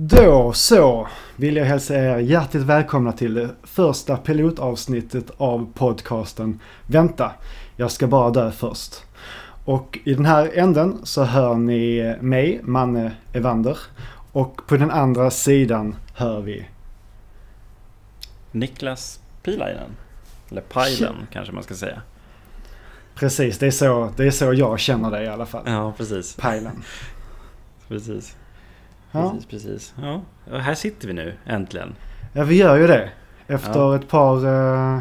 [0.00, 7.32] Då så vill jag hälsa er hjärtligt välkomna till det första pilotavsnittet av podcasten Vänta,
[7.76, 9.04] jag ska bara dö först.
[9.64, 13.78] Och i den här änden så hör ni mig, Manne Evander.
[14.32, 16.68] Och på den andra sidan hör vi
[18.52, 19.96] Niklas Pilainen.
[20.50, 22.02] Eller Pajlen kanske man ska säga.
[23.14, 25.62] Precis, det är, så, det är så jag känner dig i alla fall.
[25.66, 26.36] Ja, precis.
[26.36, 26.82] Pajlen.
[27.88, 28.36] Precis.
[29.12, 29.30] Ja.
[29.30, 29.94] Precis, precis.
[30.02, 31.94] Ja, och här sitter vi nu äntligen.
[32.32, 33.10] ja, vi gör ju det.
[33.46, 33.96] Efter Ja.
[33.96, 34.98] ett par eh,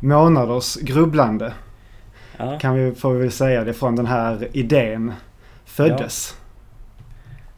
[0.00, 1.52] månaders grubblande
[2.36, 5.12] Ja, kan vi, får vi väl säga det från den här idén
[5.64, 6.36] föddes.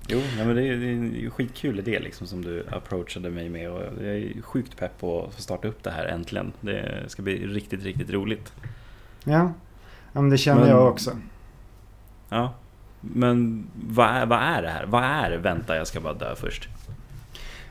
[0.09, 3.49] jo, nej, men det är, det är en skitkul idé liksom som du approachade mig
[3.49, 6.53] med och jag är sjukt pepp på att få starta upp det här äntligen.
[6.61, 8.53] Det ska bli riktigt, riktigt roligt.
[9.25, 9.53] Ja,
[10.13, 11.11] ja men det känner Men- jag också.
[12.29, 12.55] Ja,
[13.01, 14.87] men vad är, vad är det här?
[14.87, 16.69] Vad är Vänta, jag ska bara dö först?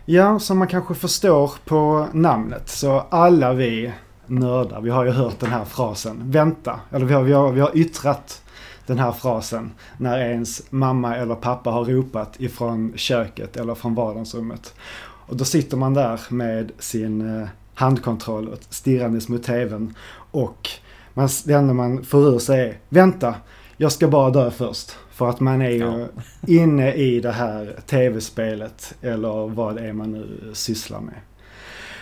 [0.05, 3.93] Ja, som man kanske förstår på namnet så alla vi
[4.27, 6.79] nördar, vi har ju hört den här frasen vänta.
[6.91, 8.41] Eller vi har, vi har, vi har yttrat
[8.85, 14.73] den här frasen när ens mamma eller pappa har ropat ifrån köket eller från vardagsrummet.
[15.01, 19.93] Och då sitter man där med sin eh, handkontroll och stirrandes mot tvn
[20.31, 20.69] och
[21.13, 23.35] man, det enda man får ur sig är vänta,
[23.77, 24.95] jag ska bara dö först.
[25.19, 26.07] För att man är ju Ja.
[26.47, 31.13] inne i det här tv-spelet eller vad det är man nu sysslar med.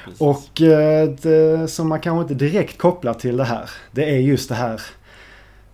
[0.05, 0.21] Precis.
[0.21, 4.49] Och eh, det som man kanske inte direkt kopplar till det här, det är just
[4.49, 4.81] det här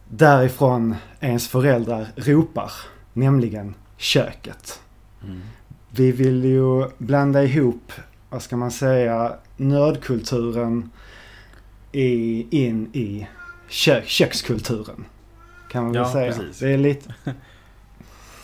[0.10, 2.72] därifrån ens föräldrar ropar,
[3.14, 4.80] nämligen köket.
[5.24, 5.42] Mm.
[5.90, 7.92] Vi vill ju blanda ihop,
[8.30, 10.90] vad ska man säga, nördkulturen
[11.92, 13.28] i, in i
[13.70, 15.06] kö, kökskulturen.
[15.74, 16.32] Kan man väl Ja, säga.
[16.34, 16.60] precis.
[16.60, 17.14] Det är lite,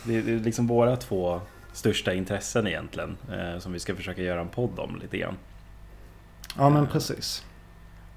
[0.03, 1.41] Det är det är liksom våra två
[1.73, 5.38] största intressen egentligen eh, som vi ska försöka göra en podd om lite grann.
[6.58, 7.45] ja men precis.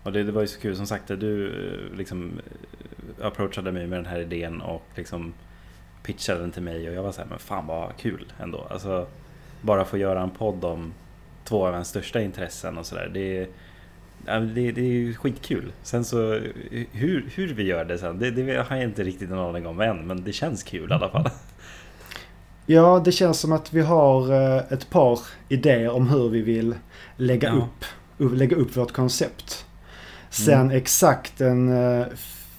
[0.02, 2.40] Och det, det var ju så kul som sagt, du eh, liksom
[3.20, 5.34] eh, approachade mig med den här idén och liksom
[6.02, 8.66] pitchade den till mig och jag var så här, men fan vad kul ändå.
[8.70, 9.06] Alltså
[9.60, 10.92] bara få göra en podd om
[11.44, 13.10] två av ens största intressen och sådär.
[13.14, 13.48] Det,
[14.26, 15.72] ja, det, det är ju skitkul.
[15.82, 16.40] Sen så
[16.92, 19.80] hur, hur vi gör det sen, det, det har jag inte riktigt en aning om
[19.80, 21.30] än, men det känns kul i alla fall.
[22.66, 25.18] Ja, det känns som att vi har eh, ett par
[25.48, 26.74] idéer om hur vi vill
[27.16, 27.68] lägga, Ja.
[28.24, 29.66] upp, lägga upp vårt koncept.
[30.30, 30.76] Sen Mm.
[30.76, 31.68] exakt den
[32.00, 32.06] eh,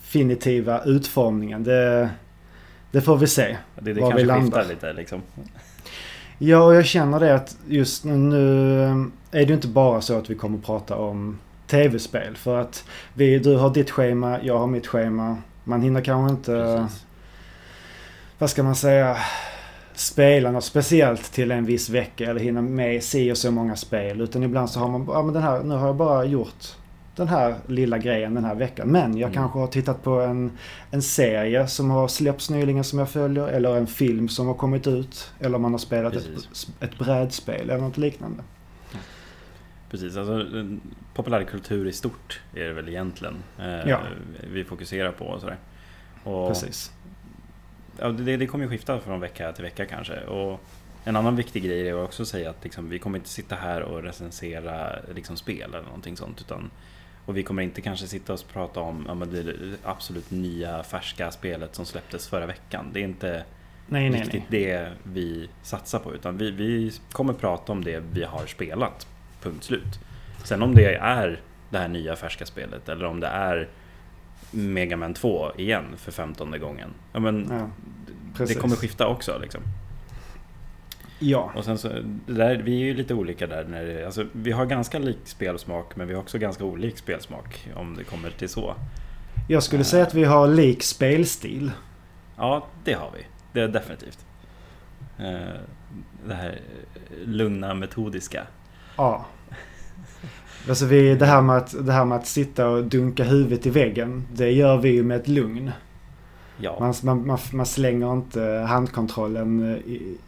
[0.01, 2.09] definitiva utformningen, det,
[2.91, 3.57] det får vi se.
[3.79, 4.65] Det, det Var vi landar.
[4.65, 5.21] lite liksom.
[6.37, 8.91] Ja, och jag känner det att just nu, eh,
[9.41, 11.37] är det inte bara så att vi kommer prata om
[11.77, 12.35] tv-spel.
[12.35, 15.37] För att vi, du har ditt schema, jag har mitt schema.
[15.63, 17.05] Man hinner kanske inte, Precis.
[18.39, 19.17] vad ska man säga,
[19.95, 24.21] spela något speciellt till en viss vecka eller hinna med si och så många spel.
[24.21, 26.65] Utan ibland så har man ja men den här, nu har jag bara gjort
[27.15, 28.87] den här lilla grejen den här veckan.
[28.87, 29.33] Men jag Mm.
[29.33, 30.51] kanske har tittat på en,
[30.91, 33.47] en serie som har släppts nyligen som jag följer.
[33.47, 35.31] Eller en film som har kommit ut.
[35.39, 36.27] Eller man har spelat ett,
[36.79, 38.43] ett brädspel eller något liknande.
[39.93, 40.47] Precis, alltså
[41.13, 43.99] populärkultur i stort är det väl egentligen eh, Ja.
[44.53, 45.57] vi fokuserar på och sådär.
[46.23, 46.91] Och, Precis.
[47.99, 50.21] Ja, det, det kommer ju skifta från vecka till vecka kanske.
[50.21, 50.59] Och
[51.03, 53.81] en annan viktig grej är också att säga att liksom, vi kommer inte sitta här
[53.81, 56.41] och recensera liksom, spel eller någonting sånt.
[56.41, 56.71] Utan,
[57.25, 61.75] och vi kommer inte kanske sitta och prata om ja, det absolut nya färska spelet
[61.75, 62.89] som släpptes förra veckan.
[62.93, 63.43] Det är inte
[63.87, 64.63] Nej, nej, riktigt nej.
[64.65, 66.15] det vi satsar på.
[66.15, 69.07] Utan vi, vi kommer prata om det vi har spelat.
[69.43, 69.99] Punkt slut.
[70.43, 71.39] Sen om det är
[71.69, 73.69] det här nya färska spelet eller om det är
[74.51, 76.89] Mega Man 2 igen för femtonde gången.
[77.13, 77.47] Ja, men
[78.37, 79.61] Ja, det kommer skifta också liksom.
[81.19, 81.89] Ja, Och sen så,
[82.27, 83.63] där, vi är ju lite olika där.
[83.63, 87.67] När det, alltså, vi har ganska lik spelsmak men vi har också ganska olik spelsmak
[87.75, 88.75] om det kommer till så.
[89.49, 91.71] jag skulle säga att vi har lik spelstil.
[92.37, 93.25] Ja, det har vi.
[93.53, 94.25] Det är definitivt.
[95.19, 95.59] Eh,
[96.27, 96.59] Det här
[97.25, 98.47] lugna, metodiska.
[98.97, 99.25] Ja.
[100.69, 103.69] Alltså vi, det, här med att, det här med att sitta och dunka huvudet i
[103.69, 105.71] väggen, det gör vi ju med ett lugn.
[106.57, 109.75] Ja, Man, man, man, slänger inte handkontrollen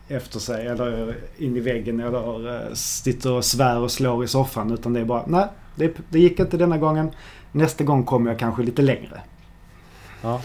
[0.08, 4.28] eh, efter sig eller in i väggen eller eh, sitter och svär och slår i
[4.28, 4.72] soffan.
[4.72, 7.12] Utan det är bara, nej, det, det gick inte denna gången.
[7.52, 9.22] Nästa gång kommer jag kanske lite längre.
[10.22, 10.42] ja.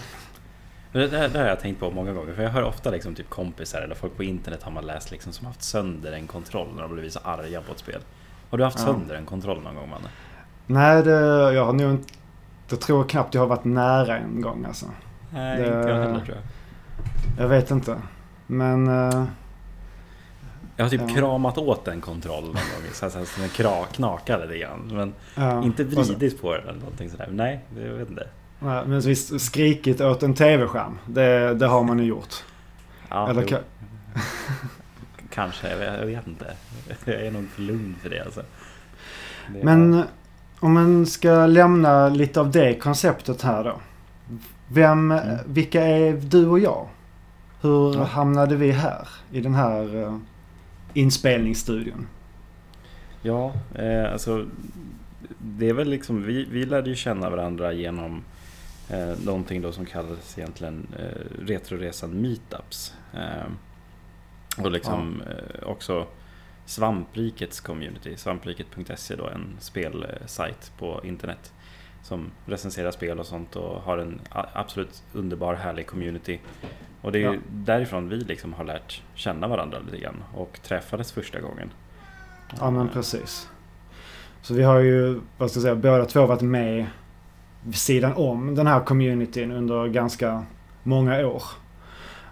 [0.91, 2.33] Det, det, det har jag tänkt på många gånger.
[2.33, 5.33] För jag hör ofta liksom typ kompisar eller folk på internet har man läst liksom
[5.33, 8.01] som haft sönder en kontroll när de blivit så arga på ett spel.
[8.49, 8.85] Har du haft Ja.
[8.85, 10.07] sönder en kontroll någon gång Manne?
[10.67, 11.11] Nej, det,
[11.53, 12.13] jag har nog inte...
[12.69, 14.85] Jag tror knappt jag har varit nära en gång alltså.
[15.33, 17.43] Nej, Det- inte jag heller tror jag.
[17.43, 17.97] Jag vet inte.
[18.47, 18.87] Men...
[18.87, 19.23] eh,
[20.75, 21.15] Jag har typ Ja.
[21.15, 22.91] kramat åt en kontroll någon gång.
[22.93, 24.89] Så, så, så den kra, knakade lite grann.
[24.93, 25.63] Men Ja.
[25.63, 27.27] inte vridit på den eller någonting sådär.
[27.31, 28.27] Nej, det jag vet inte.
[28.63, 30.97] Nej, men visst, skrikit åt en tv-skärm.
[31.05, 32.35] Det, det har man ju gjort.
[33.09, 33.63] Ja, Eller ka-
[35.29, 36.45] kanske, jag vet, jag vet inte.
[37.05, 38.41] Jag är nog för lugn för det alltså.
[39.53, 40.03] Det, Men
[40.59, 43.79] om man ska lämna lite av det konceptet här då.
[44.67, 45.37] Vem, Mm.
[45.45, 46.87] vilka är du och jag?
[47.61, 48.03] Hur Ja.
[48.03, 50.17] hamnade vi här i den här uh,
[50.93, 52.07] inspelningsstudion?
[53.21, 54.45] Ja, eh, alltså
[55.39, 58.21] det är väl liksom, vi, vi lärde ju känna varandra genom
[58.89, 62.93] eh, någonting då som kallades egentligen eh, Retroresan Meetups.
[63.13, 66.07] Eh, och liksom eh, också
[66.65, 71.53] Svamprikets community, svampriket.se då, en spelsajt på internet
[72.03, 74.21] som recenserar spel och sånt och har en
[74.53, 76.39] absolut underbar härlig community.
[77.01, 77.39] Och det är Ja.
[77.51, 81.71] därifrån vi liksom har lärt känna varandra lite grann och träffades första gången.
[82.59, 83.49] Ja men Eh, precis.
[84.41, 86.85] Så vi har ju, vad ska jag säga, båda två varit med
[87.73, 90.43] sidan om den här communityn under ganska
[90.83, 91.43] många år.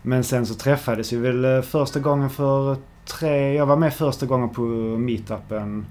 [0.02, 4.26] Men sen så träffades vi väl eh, första gången för tre, jag var med första
[4.26, 4.62] gången på
[4.98, 5.86] meetupen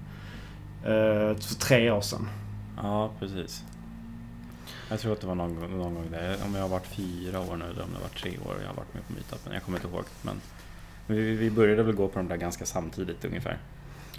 [0.82, 2.28] eh, för tre år sedan.
[2.82, 3.64] Ja, precis.
[4.90, 6.36] Jag tror att det var någon, gång- någon gång där.
[6.46, 8.68] Om jag har varit fyra år nu eller om det har varit tre år jag
[8.68, 9.52] har varit med på meetupen.
[9.52, 10.04] Jag kommer inte ihåg.
[10.22, 10.40] Men
[11.06, 13.58] vi, vi började väl gå på de där ganska samtidigt ungefär.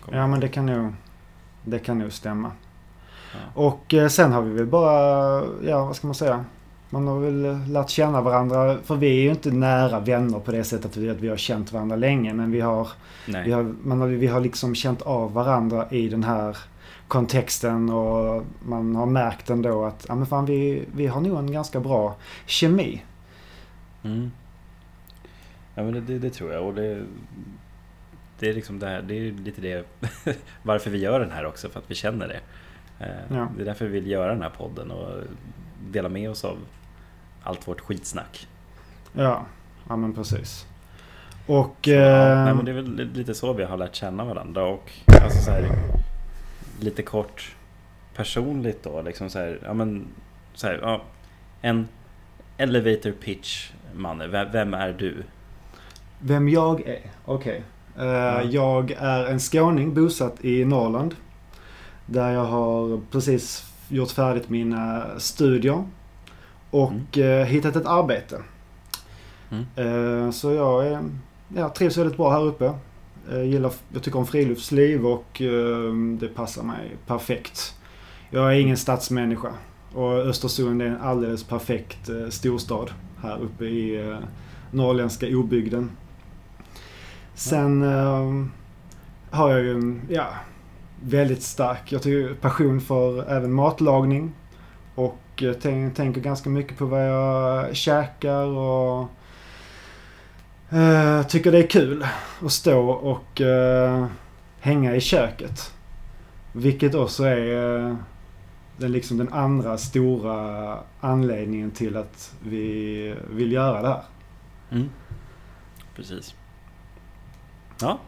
[0.01, 0.94] Kommer Ja men det kan nog,
[1.66, 2.51] det kan nog stämma.
[3.54, 6.46] Och eh, sen har vi väl bara, ja vad ska man säga?
[6.90, 8.78] Man har väl lärt känna varandra.
[8.84, 11.38] För vi är ju inte nära vänner på det sättet att vi, att vi har
[11.38, 12.34] känt varandra länge.
[12.34, 12.88] Men vi har,
[13.26, 13.44] Nej.
[13.46, 16.58] vi har, man har, vi har liksom känt av varandra i den här
[17.08, 17.90] kontexten.
[17.90, 21.80] Och man har märkt ändå att ja, men fan, vi, vi har nog en ganska
[21.80, 22.16] bra
[22.46, 23.04] kemi.
[24.04, 24.31] Mm.
[25.76, 26.68] Ja men det, det, det tror jag.
[26.68, 27.06] Och det,
[28.40, 29.86] det är liksom det här, det är lite det
[30.64, 31.70] varför vi gör den här också.
[31.70, 32.40] För att vi känner det.
[33.00, 33.07] Eh,
[33.38, 33.48] Ja.
[33.56, 35.10] Det är därför vi vill göra den här podden och
[35.92, 36.57] dela med oss av
[37.44, 38.48] allt vårt skitsnack.
[39.13, 39.46] Ja,
[39.90, 40.66] ja men precis.
[41.46, 41.75] Och...
[41.84, 44.66] Så, ja, eh, nej, men det är väl lite så vi har lärt känna varandra
[44.66, 45.69] och alltså så här,
[46.80, 47.56] lite kort
[48.16, 50.07] personligt då liksom så här, ja men
[50.54, 51.02] så här, ja,
[51.62, 51.88] en
[52.57, 55.24] elevator pitch Manne, vem, vem är du?
[56.19, 57.00] Vem jag är?
[57.25, 57.63] Okej.
[57.98, 61.16] Eh, Jag är en skåning bosatt i Norrland.
[62.11, 65.83] Där jag har precis gjort färdigt mina studier.
[66.69, 68.41] Och eh, hittat ett arbete.
[69.51, 69.65] Mm.
[69.75, 71.09] Eh, så jag är,
[71.56, 72.73] ja, trivs väldigt bra här uppe.
[73.29, 77.75] Jag, gillar, jag tycker om friluftsliv och eh, det passar mig perfekt.
[78.29, 79.53] Jag är ingen stadsmänniska.
[79.94, 82.91] Och Östersund är en alldeles perfekt eh, storstad
[83.21, 84.17] här uppe i eh,
[84.71, 85.91] norrländska obygden.
[87.33, 88.45] Sen eh,
[89.29, 90.27] har jag ju ja,
[91.04, 94.31] väldigt stark jag tycker, passion för även matlagning.
[94.96, 99.10] Och eh, tänk, tänker ganska mycket på vad jag käkar och
[100.69, 102.06] eh, tycker det är kul
[102.46, 104.06] att stå och eh,
[104.60, 105.74] hänga i köket.
[106.54, 107.95] Vilket också är
[108.78, 114.04] den, liksom den andra stora anledningen till att vi vill göra det här.
[114.72, 114.90] Mm.
[115.95, 116.36] Precis.
[117.81, 118.00] Ja,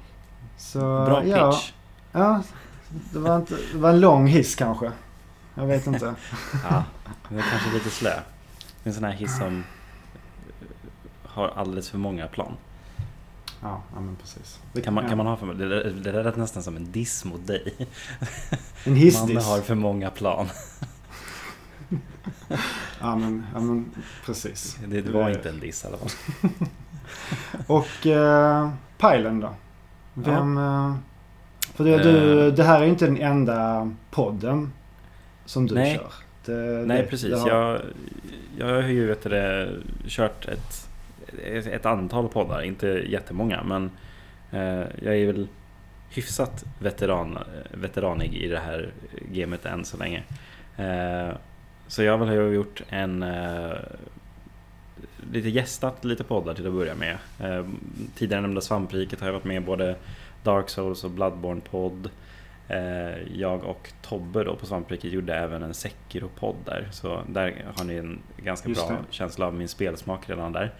[0.57, 1.71] Så, bra ja, pitch.
[2.11, 2.41] Ja,
[3.13, 4.91] det var, inte, det var en lång hiss kanske.
[5.55, 6.15] Jag vet inte.
[6.69, 6.83] Ja,
[7.29, 8.09] det är kanske lite slö.
[8.83, 9.63] Det är en sån här hiss som
[11.23, 12.53] har alldeles för många plan.
[13.61, 14.59] Ja, ja men precis.
[14.73, 15.09] Det kan man, ja.
[15.09, 17.87] kan man ha för Det, där- det där lät nästan som en diss mot dig.
[18.83, 19.45] En hissdiss.
[19.45, 20.47] har för många plan.
[22.99, 23.91] Ja men, ja men
[24.25, 24.77] precis.
[24.87, 26.09] Det, det var inte en diss i alla fall.
[27.67, 29.55] Och eh, Pajlen då?
[30.13, 30.57] Vem...
[30.57, 30.95] Eh,
[31.75, 32.53] för det, du, Eh.
[32.53, 34.73] det här är inte den enda podden
[35.45, 35.95] som du Nej.
[35.95, 36.11] kör.
[36.45, 37.81] Det, Nej det- precis, det har- jag,
[38.57, 39.69] jag har ju vet du, det,
[40.07, 40.87] kört ett,
[41.67, 43.91] ett antal poddar, inte jättemånga men
[44.51, 45.47] eh, jag är väl
[46.09, 47.37] hyfsat veteran,
[47.71, 48.89] veteranig i det här
[49.31, 50.23] gamet än så länge.
[50.77, 51.35] Eh,
[51.87, 53.71] så jag har väl gjort en eh,
[55.31, 57.17] lite gästat lite poddar till att börja med.
[57.39, 57.65] Eh,
[58.15, 59.95] tidigare nämnda Svampriket har jag varit med både
[60.43, 62.09] Dark Souls och Bloodborne-podd.
[62.67, 66.87] Eh, jag och Tobbe då på Svampriket gjorde även en Sekiro-podd där.
[66.91, 69.13] Så där har ni en ganska Just bra det.
[69.13, 70.73] känsla av min spelsmak redan där.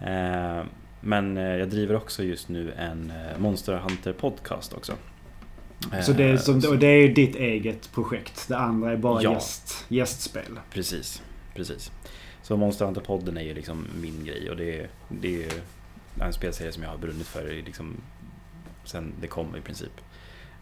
[0.00, 0.64] Eh,
[1.00, 4.92] men eh, jag driver också just nu en Monster Hunter podcast också.
[6.02, 8.48] Så det, är som, och det är ditt eget projekt.
[8.48, 9.32] Det andra är bara Ja.
[9.32, 10.60] gäst, gästspel.
[10.70, 11.22] Precis,
[11.54, 11.92] precis.
[12.42, 15.52] Så Monster Hunter-podden är ju liksom min grej och det är, det är
[16.20, 17.96] en spelserie som jag har brunnit för i liksom
[18.84, 19.92] sen det kom i princip.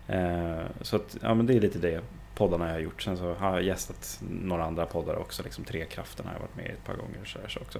[0.08, 2.00] Eh, så att, ja men det är lite det
[2.34, 3.02] poddarna jag har gjort.
[3.02, 5.42] Sen så har jag gästat några andra poddar också.
[5.42, 7.24] Liksom Trekraften har jag varit med i ett par gånger.
[7.24, 7.78] Så, så också.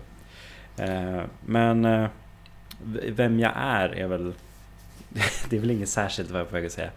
[0.83, 2.09] Eh, men eh,
[3.09, 4.35] vem jag är är väl...
[5.51, 6.91] det är väl inget särskilt vad jag är på väg att säga.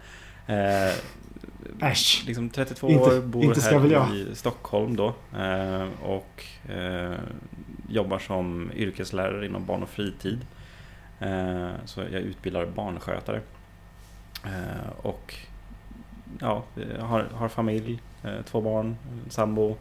[1.81, 2.23] Äsch.
[2.27, 4.01] Liksom 32 Inte- år, bor inte väl jag.
[4.03, 5.13] här i Stockholm då.
[6.01, 6.45] Och
[7.89, 10.39] jobbar som yrkeslärare inom barn och fritid.
[11.19, 13.41] Eh, så jag utbildar barnskötare.
[14.45, 15.35] Eh, och
[16.39, 16.63] ja,
[16.99, 18.95] har, har familj, eh, två barn,
[19.29, 19.77] sambo.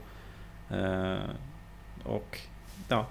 [2.05, 2.39] Och
[2.89, 3.07] ja,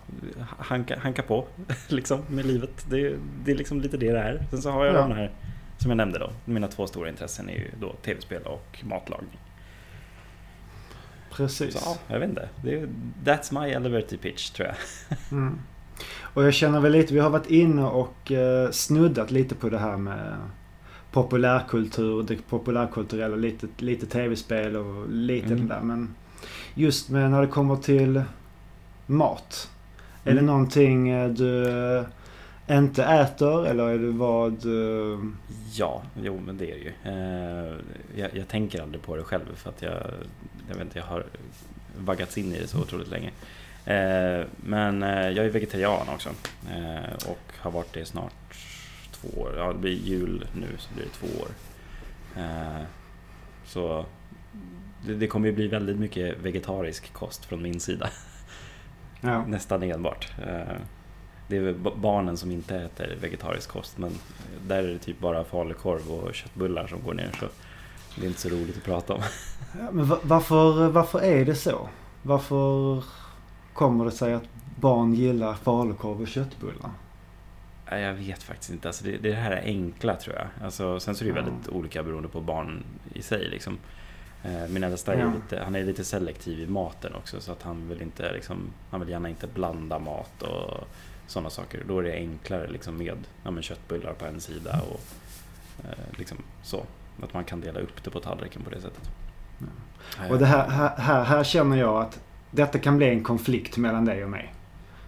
[0.58, 1.46] hanka, hanka på
[1.88, 2.86] liksom med livet.
[2.90, 4.46] Det, det är liksom lite det det är.
[4.50, 5.00] Sen så har jag Ja.
[5.02, 5.32] de här,
[5.78, 9.40] som jag nämnde då, mina två stora intressen är ju då tv-spel och matlagning.
[11.32, 11.74] Precis.
[11.74, 12.50] Så ja, jag vet inte.
[12.64, 12.88] Det är,
[13.26, 14.76] that's my elevator pitch tror jag.
[15.32, 15.60] Mm.
[16.34, 19.78] Och jag känner väl lite, vi har varit inne och eh, snuddat lite på det
[19.78, 20.38] här med
[21.12, 25.68] populärkultur, det populärkulturella, lite, lite tv-spel och lite Mm.
[25.68, 25.82] det där.
[25.82, 26.16] Men
[26.74, 28.22] just med när det kommer till
[29.06, 29.70] mat.
[30.24, 30.46] Är det Mm.
[30.46, 31.68] någonting eh, du
[31.98, 32.04] eh,
[32.78, 34.58] inte äter eller är det vad...
[35.74, 36.94] Ja, jo men det är det ju.
[38.22, 39.94] Jag, jag tänker aldrig på det själv för att jag,
[40.68, 41.26] jag vet inte, jag har
[41.98, 43.32] vaggats in i det så otroligt länge.
[43.86, 46.30] Eh, men eh, jag är vegetarian också
[46.72, 48.58] eh, och har varit det snart
[49.12, 49.54] två år.
[49.58, 51.50] Ja, det blir jul nu så blir det två år.
[53.66, 54.06] Så
[55.06, 58.10] det, det kommer ju bli väldigt mycket vegetarisk kost från min sida.
[59.22, 59.46] Ja.
[59.46, 60.32] Nästan enbart.
[61.48, 64.12] Det är barnen som inte äter vegetarisk kost men
[64.68, 67.46] där är det typ bara falukorv och köttbullar som går ner så
[68.16, 69.22] det är inte så roligt att prata om.
[69.80, 71.90] Ja, Men va- varför, varför är det så?
[72.24, 73.04] Varför
[73.82, 74.44] kommer det sig att
[74.80, 76.92] barn gillar falukorv och köttbullar?
[77.92, 78.88] Jag vet faktiskt inte.
[78.88, 80.48] Alltså det, det här är enkla tror jag.
[80.66, 81.46] Alltså, sen så är det Ja.
[81.46, 82.84] väldigt olika beroende på barn
[83.14, 83.48] i sig.
[83.50, 83.78] Liksom.
[84.44, 85.32] Eh, Min äldsta är Ja.
[85.36, 88.58] lite, han är lite selektiv i maten också så att han vill inte liksom,
[88.92, 90.88] han vill gärna inte blanda mat och
[91.28, 91.84] sådana saker.
[91.88, 95.02] Då är det enklare liksom med ja, men köttbullar på en sida och
[95.86, 96.84] eh, liksom så.
[97.24, 99.10] Att man kan dela upp det på tallriken på det sättet.
[100.20, 102.20] Eh, Och det här, här, här känner jag att
[102.52, 104.54] detta kan bli en konflikt mellan dig och mig.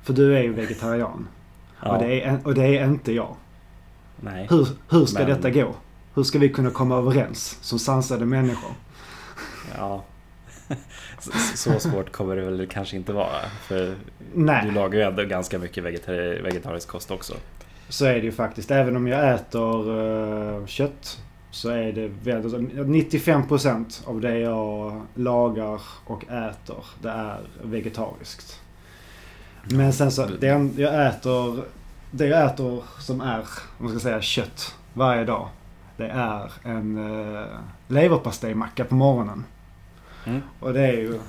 [0.03, 1.27] För du är ju vegetarian.
[1.83, 3.35] ja, Och, det är, och det är inte jag.
[4.21, 4.47] Nej.
[4.49, 5.75] Hur, hur ska Men- detta gå?
[6.15, 8.71] Hur ska vi kunna komma överens som sansade människor?
[9.77, 10.03] Ja.
[11.55, 13.39] Så, svårt kommer det väl kanske inte vara.
[13.61, 13.95] För du
[14.33, 17.33] Nej, lagar ju ändå ganska mycket vegetari- vegetarisk kost också.
[17.89, 18.71] så är det ju faktiskt.
[18.71, 19.99] Även om jag äter
[20.59, 21.19] eh, kött
[21.53, 22.53] så är det väldigt...
[22.53, 28.61] 95% av det jag lagar och äter det är vegetariskt.
[29.63, 31.63] Men sen så, det jag äter,
[32.11, 33.39] det jag äter som är,
[33.77, 35.47] om man ska säga kött varje dag.
[35.97, 37.45] Det är en uh,
[37.87, 39.43] leverpastejmacka på morgonen.
[40.25, 40.41] Mm.
[40.59, 41.19] Och det är ju...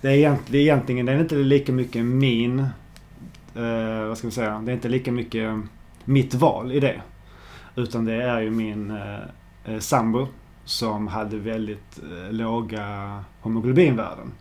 [0.00, 2.58] Det är, egent, det är egentligen det är inte lika mycket min...
[3.54, 4.62] eh, vad ska vi säga?
[4.64, 5.60] Det är inte lika mycket
[6.04, 7.00] mitt val i det.
[7.76, 9.20] Utan det är ju min eh,
[9.64, 10.28] eh, sambo
[10.64, 14.32] som hade väldigt eh, låga homoglobinvärden.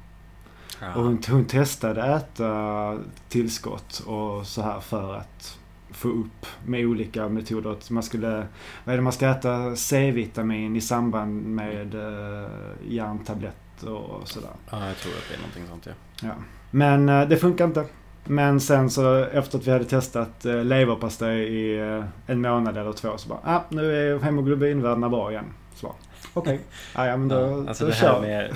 [0.96, 2.98] Och hon, hon testade äta
[3.30, 5.60] tillskott och så här för att
[5.92, 7.72] få upp med olika metoder.
[7.72, 8.48] Att man skulle,
[8.84, 9.75] vad är det man ska äta?
[9.75, 12.50] C-vitamin i samband med eh,
[12.88, 14.50] järntabletter och sådär.
[14.70, 15.94] Ja, jag tror att det är någonting sånt ja.
[16.27, 16.34] Ja.
[16.72, 17.86] Men eh, det funkar inte.
[18.25, 22.94] Men sen så efter att vi hade testat eh, leverpastej i eh, en månad eller
[22.94, 25.46] två så bara, ah, nu är hemoglobinvärdena bra igen.
[25.75, 25.96] Så bara,
[26.34, 26.60] okej,
[26.94, 28.55] ah, ja men då, ja alltså då det här med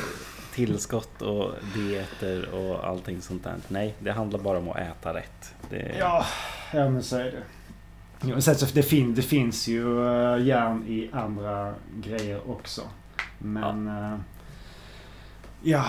[0.54, 3.56] tillskott och dieter och allting sånt där.
[3.68, 5.54] Nej, det handlar bara om att äta rätt.
[5.70, 6.26] Det, Ja,
[6.74, 7.44] ja men så är det.
[8.22, 12.82] Ja, sen så det, fin, det finns ju uh, järn i andra grejer också.
[13.38, 14.20] Men eh,
[15.62, 15.86] ja,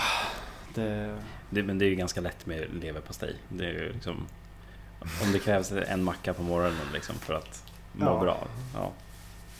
[0.74, 1.16] det...
[1.50, 3.36] det, men det är ju ganska lätt med leverpastej.
[3.48, 4.26] Det är ju liksom,
[5.24, 8.20] om det krävs en macka på morgonen liksom för att må Ja.
[8.20, 8.46] bra.
[8.74, 8.92] Ja,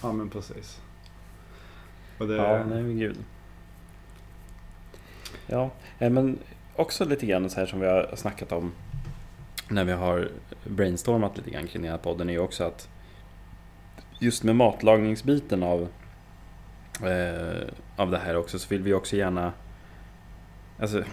[0.03, 0.81] Ja men precis.
[2.19, 3.17] Och det, ja nej men gud.
[5.47, 6.39] Ja, eh, men
[6.77, 8.73] också lite grann så här som vi har snackat om
[9.69, 10.29] när vi har
[10.65, 12.89] brainstormat lite grann kring den här podden är ju också att
[14.19, 15.89] just med matlagningsbiten av,
[17.03, 19.53] eh, av det här också så vill vi också gärna
[20.79, 21.05] Alltså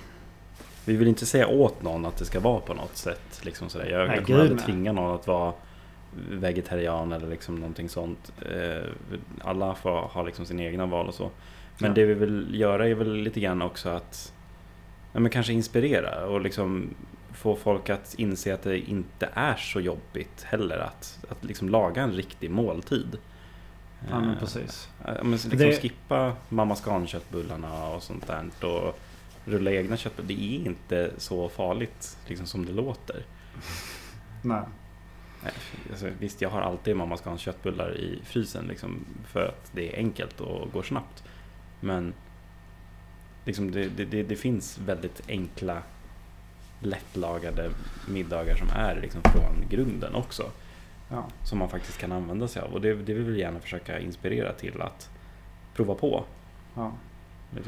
[0.87, 3.85] Vi vill inte säga åt någon att det ska vara på något sätt liksom sådär.
[3.89, 5.53] Jag, Nej, jag kommer aldrig tvinga någon att vara
[6.31, 8.31] vegetarian eller liksom någonting sånt.
[8.51, 8.89] Eh,
[9.41, 11.29] alla får ha liksom sina egna val och så.
[11.79, 11.95] Men Ja.
[11.95, 14.33] det vi vill göra är väl lite grann också att
[15.13, 16.89] ja, men kanske inspirera och liksom
[17.33, 22.01] få folk att inse att det inte är så jobbigt heller att, att liksom laga
[22.01, 23.17] en riktig måltid.
[24.09, 24.89] Ja men Eh, precis.
[25.05, 28.99] Ja, men liksom Det- skippa Mamma Scan-köttbullarna och sånt där och
[29.47, 30.27] rulla egna köttbullar.
[30.27, 33.25] Det är inte så farligt liksom som det låter.
[34.41, 34.63] Nej.
[35.89, 39.97] Alltså, visst, jag har alltid Mamma Scans köttbullar i frysen liksom, för att det är
[39.97, 41.23] enkelt och går snabbt.
[41.79, 42.13] Men
[43.45, 45.81] liksom, det, det, det, det finns väldigt enkla
[46.79, 47.69] lättlagade
[48.07, 50.51] middagar som är liksom, från grunden också.
[51.09, 51.27] Ja.
[51.43, 52.73] Som man faktiskt kan använda sig av.
[52.73, 55.09] Och det, det vill vi gärna försöka inspirera till att
[55.73, 56.25] prova på.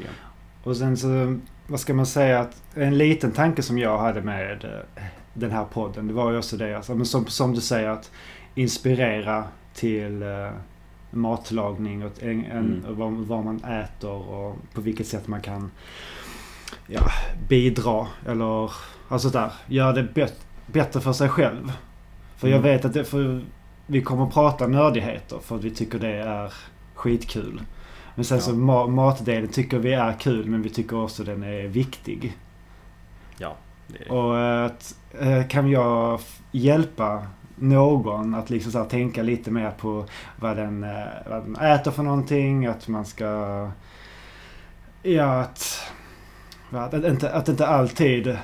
[0.04, 0.30] ja.
[0.64, 4.64] Och sen så, vad ska man säga, att en liten tanke som jag hade med
[4.64, 5.02] eh,
[5.34, 8.10] den här podden, det var ju också det, alltså, men som, som du säger, att
[8.54, 10.50] inspirera till eh,
[11.10, 12.84] matlagning och en, Mm.
[12.88, 15.70] vad, vad man äter och på vilket sätt man kan
[16.86, 17.00] ja,
[17.48, 18.72] bidra eller
[19.08, 21.72] alltså där, göra det bet, bättre för sig själv.
[22.36, 22.72] För jag Mm.
[22.72, 23.44] vet att det, för
[23.86, 26.52] vi kommer att prata nördigheter för att vi tycker det är
[26.94, 27.60] skitkul.
[28.14, 28.42] Men sen Ja.
[28.42, 32.36] så ma- matdelen tycker vi är kul men vi tycker också den är viktig.
[33.38, 36.20] Ja, det, Och eh, att, eh, kan jag
[36.52, 37.26] hjälpa
[37.56, 40.04] någon att liksom så tänka lite mer på
[40.36, 40.90] vad den, eh,
[41.30, 42.66] vad den äter för någonting.
[42.66, 43.70] Att man ska...
[45.02, 45.80] Ja, att...
[46.70, 48.38] Att, inte, att inte alltid...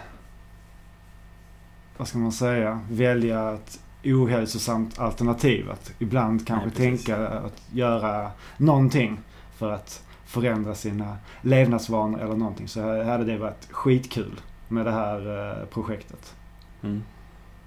[1.96, 2.80] Vad ska man säga?
[2.90, 5.70] Välja ett ohälsosamt alternativ.
[5.70, 7.04] Att ibland kanske precis.
[7.04, 9.18] tänka att göra någonting
[9.56, 12.68] för att förändra sina levnadsvanor eller någonting.
[12.68, 16.34] Så hade det varit skitkul med det här eh, projektet.
[16.82, 17.02] Mm.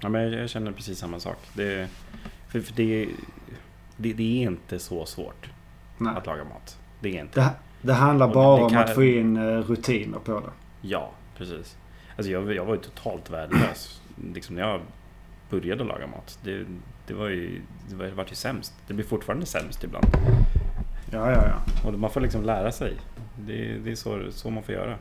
[0.00, 1.38] Ja, men jag, känner precis samma sak.
[1.54, 1.88] Det,
[2.48, 3.08] för, för det,
[3.96, 5.50] det, det är inte så svårt
[5.98, 6.14] Nej.
[6.16, 6.78] att laga mat.
[7.00, 7.40] Det är inte.
[7.40, 7.50] Det,
[7.82, 10.50] det handlar Och bara om kan- att få in eh, rutiner på det.
[10.88, 11.76] Ja, precis.
[12.16, 14.00] Alltså jag, jag var ju totalt värdelös
[14.34, 14.80] liksom när jag
[15.50, 16.38] började laga mat.
[16.44, 16.64] Det,
[17.06, 18.74] det var ju det var, det var ju sämst.
[18.86, 20.06] Det blir fortfarande sämst ibland.
[21.10, 21.88] Ja, ja, ja.
[21.88, 22.96] Och man får liksom lära sig.
[23.36, 24.94] Det, det är så, så man får göra.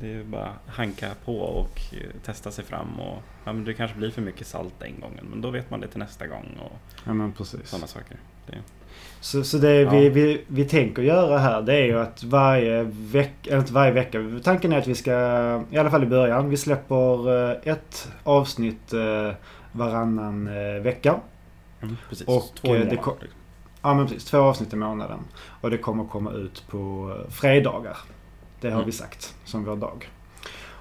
[0.00, 3.00] Det är bara hanka på och eh, testa sig fram.
[3.00, 5.26] Och, ja, men det kanske blir för mycket salt den gången.
[5.30, 6.58] Men då vet man det till nästa gång.
[6.64, 6.72] Och
[7.04, 7.68] Ja, men precis.
[7.68, 8.16] sådana saker.
[8.46, 8.56] Det,
[9.20, 9.90] Så, så det Ja.
[9.90, 13.92] vi, vi, vi tänker göra här det är ju att varje vecka, eller inte varje
[13.92, 15.12] vecka, tanken är att vi ska,
[15.70, 19.32] i alla fall i början, vi släpper eh, ett avsnitt eh,
[19.72, 20.44] varannan
[20.82, 21.20] vecka.
[21.82, 22.28] mm, precis.
[22.28, 23.35] Och, Två i det månaden, liksom.
[23.86, 25.18] Ja men precis, två avsnitt i månaden.
[25.60, 27.96] Och det kommer komma ut på eh, fredagar.
[28.60, 28.86] Det har Mm.
[28.86, 30.10] vi sagt som vår dag.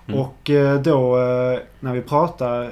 [0.07, 0.19] Mm.
[0.19, 2.71] Och eh, då eh, när vi pratar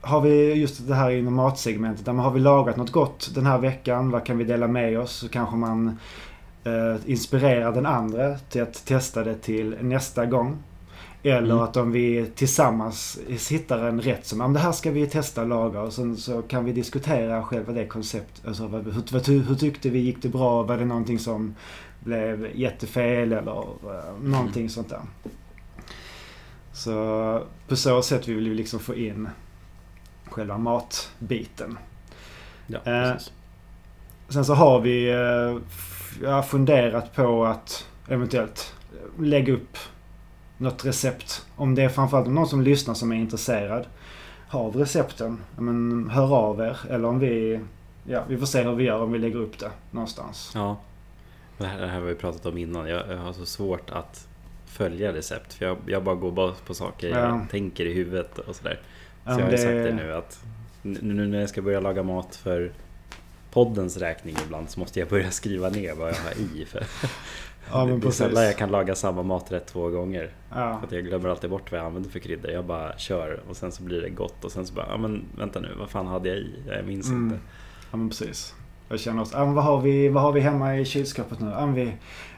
[0.00, 2.04] har vi just det här inom matsegmentet.
[2.04, 4.10] Där man har vi lagat något gott den här veckan?
[4.10, 5.12] Vad kan vi dela med oss?
[5.12, 5.98] Så kanske man
[6.64, 10.56] eh, inspirerar den andra till att testa det till nästa gång.
[11.24, 11.58] Eller Mm.
[11.64, 13.18] att om vi tillsammans
[13.50, 16.42] hittar en rätt som, "Ja, det här ska vi testa och laga och sen så
[16.42, 18.46] kan vi diskutera själva det konceptet.
[18.46, 19.98] Alltså, vad, hur, ty- hur tyckte vi?
[19.98, 20.62] Gick det bra?
[20.62, 21.54] Var det någonting som
[22.00, 25.00] blev jättefel eller uh, någonting sånt där.
[26.72, 29.28] Så på så sätt vill vi liksom få in
[30.30, 31.78] själva matbiten.
[32.66, 33.12] Ja, eh.
[34.28, 35.10] Sen så har vi
[36.22, 38.74] eh, funderat på att eventuellt
[39.18, 39.76] lägga upp
[40.62, 41.46] något recept.
[41.56, 43.86] Om det är framförallt någon som lyssnar som är intresserad
[44.48, 45.38] av recepten.
[45.58, 46.76] Men hör av er.
[46.90, 47.60] Eller om vi...
[48.04, 50.50] Ja, vi får se hur vi gör om vi lägger upp det någonstans.
[50.54, 50.76] Ja.
[51.58, 52.88] Det här, det här har vi pratat om innan.
[52.88, 54.28] Jag, jag har så svårt att
[54.66, 55.54] följa recept.
[55.54, 57.46] För jag, jag bara går bara på saker jag Ja.
[57.50, 58.80] tänker i huvudet och sådär.
[59.24, 60.40] Så Ja, jag har ju sagt det nu att
[60.82, 62.72] nu nu när jag ska börja laga mat för
[63.52, 66.64] poddens räkning ibland så måste jag börja skriva ner vad jag har i.
[66.64, 66.84] För
[67.70, 70.30] Ja, men det är sällan jag kan laga samma maträtt två gånger.
[70.50, 70.78] Ja.
[70.78, 72.50] För att jag glömmer alltid bort vad jag använder för kryddor.
[72.50, 75.24] Jag bara kör och sen så blir det gott och sen så bara, ja men
[75.38, 76.54] vänta nu, vad fan hade jag i?
[76.68, 77.24] Jag minns Mm.
[77.24, 77.38] inte.
[77.90, 78.54] Ja men precis.
[78.88, 81.46] Jag känner också, men vad, har vi, vad har vi hemma i kylskåpet nu?
[81.46, 81.92] Men vi,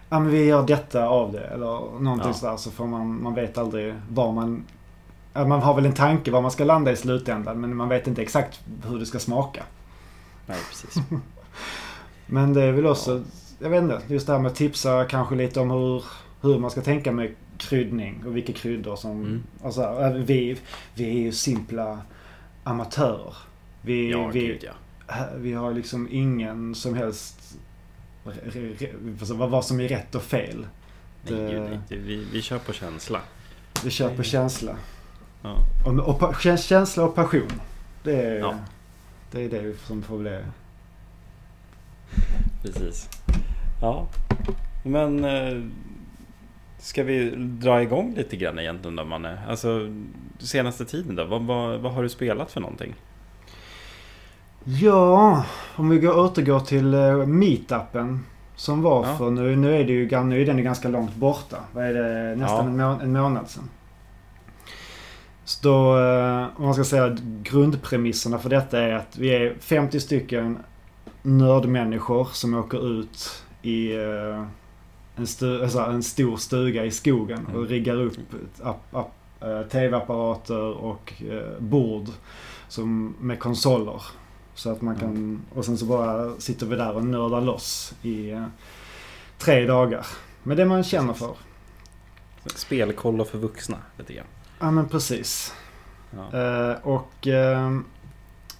[0.08, 1.44] men vi gör detta av det.
[1.46, 1.66] Eller
[2.00, 2.32] någonting Ja.
[2.32, 2.56] sådär.
[2.56, 4.64] Så får man, man vet aldrig var man...
[5.32, 7.60] Ja, man har väl en tanke var man ska landa i slutändan.
[7.60, 9.62] Men man vet inte exakt hur det ska smaka.
[10.46, 11.02] Nej precis.
[12.26, 13.22] Men det är väl också,
[13.64, 16.04] jag vet inte, just det här med att tipsa kanske lite om hur,
[16.40, 19.10] hur man ska tänka med kryddning och vilka kryddor som...
[19.20, 19.42] Mm.
[19.64, 20.58] Alltså, äh, vi,
[20.94, 21.98] vi är ju simpla
[22.64, 23.34] amatörer.
[23.82, 24.72] Vi, Ja, vi, gud ja.
[25.06, 27.56] Här- Vi har liksom ingen som helst...
[29.30, 30.66] vad, vad som är rätt och fel.
[31.22, 31.78] Nej, Det- gud, nej.
[31.88, 33.20] Det- Vi, vi kör på känsla.
[33.84, 34.76] Vi kör på känsla.
[35.42, 35.56] Ja.
[35.86, 37.52] Och, och, kä- känsla och passion.
[38.02, 38.54] Det är, Ja.
[39.30, 40.40] det är det som får bli...
[42.62, 43.08] Precis.
[43.84, 44.06] Ja,
[44.82, 45.62] men eh,
[46.78, 49.38] ska vi dra igång lite grann egentligen då Manne?
[49.48, 49.88] Alltså
[50.38, 52.94] senaste tiden då, vad, vad, vad har du spelat för någonting?
[54.64, 55.44] Ja,
[55.76, 58.20] om vi går, återgår till uh, meetupen.
[58.56, 59.16] Som var Ja.
[59.16, 61.56] för nu, nu är det ju nu är den ju ganska långt borta.
[61.72, 62.36] Vad är det?
[62.36, 62.90] Nästan Ja.
[62.92, 63.70] en, må- en månad sedan.
[65.44, 69.54] Så då, eh, om man ska säga att grundpremisserna för detta är att vi är
[69.60, 70.58] 50 stycken
[71.22, 74.44] nördmänniskor som åker ut i eh,
[75.16, 77.66] en, stu, alltså en stor stuga i skogen och Mm.
[77.66, 78.14] riggar upp
[78.62, 82.08] app, app, eh, tv-apparater och eh, bord
[82.68, 84.02] som, med konsoler.
[84.54, 88.42] Så att man kan, och sen så bara sitter vi där och nördar loss i
[89.38, 90.06] tre dagar.
[90.42, 91.36] Med det man känner för.
[92.46, 94.26] Spelkollo för vuxna lite grann.
[94.60, 95.54] Ja men precis.
[96.10, 96.76] Ja.
[96.82, 97.26] Och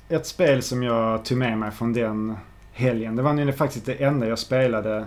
[0.09, 2.37] ett spel som jag tog med mig från den
[2.75, 3.17] helgen.
[3.17, 5.07] Det var nämligen faktiskt det enda jag spelade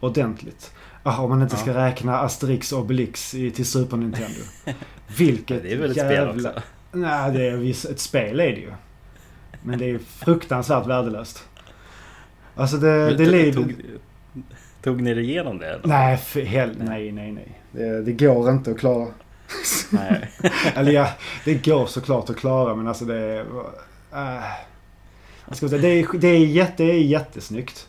[0.00, 0.74] ordentligt.
[1.02, 1.60] Ah, om man inte Ja.
[1.62, 4.40] ska räkna Asterix och Obelix i, till Super Nintendo.
[5.18, 6.32] Vilket det är väl ett jävla...
[6.32, 6.62] spel också?
[6.92, 8.72] Nej, det är visst ett spel är det ju.
[9.62, 11.48] Men det är fruktansvärt värdelöst.
[12.54, 13.52] Alltså det, Men det tog- lider...
[13.52, 13.74] Tog,
[14.82, 15.66] tog ni er igenom det?
[15.66, 15.86] Eller?
[15.88, 16.78] Nej, för hel...
[16.78, 17.62] nej, nej, nej.
[17.72, 19.08] Det, det går inte att klara.
[19.90, 20.30] Nej.
[20.74, 21.08] Eller ja,
[21.44, 23.40] det går såklart att klara men alltså det är...
[24.12, 24.42] Äh,
[25.52, 27.88] vad ska säga, det, är, det, är jätte, det är jättesnyggt.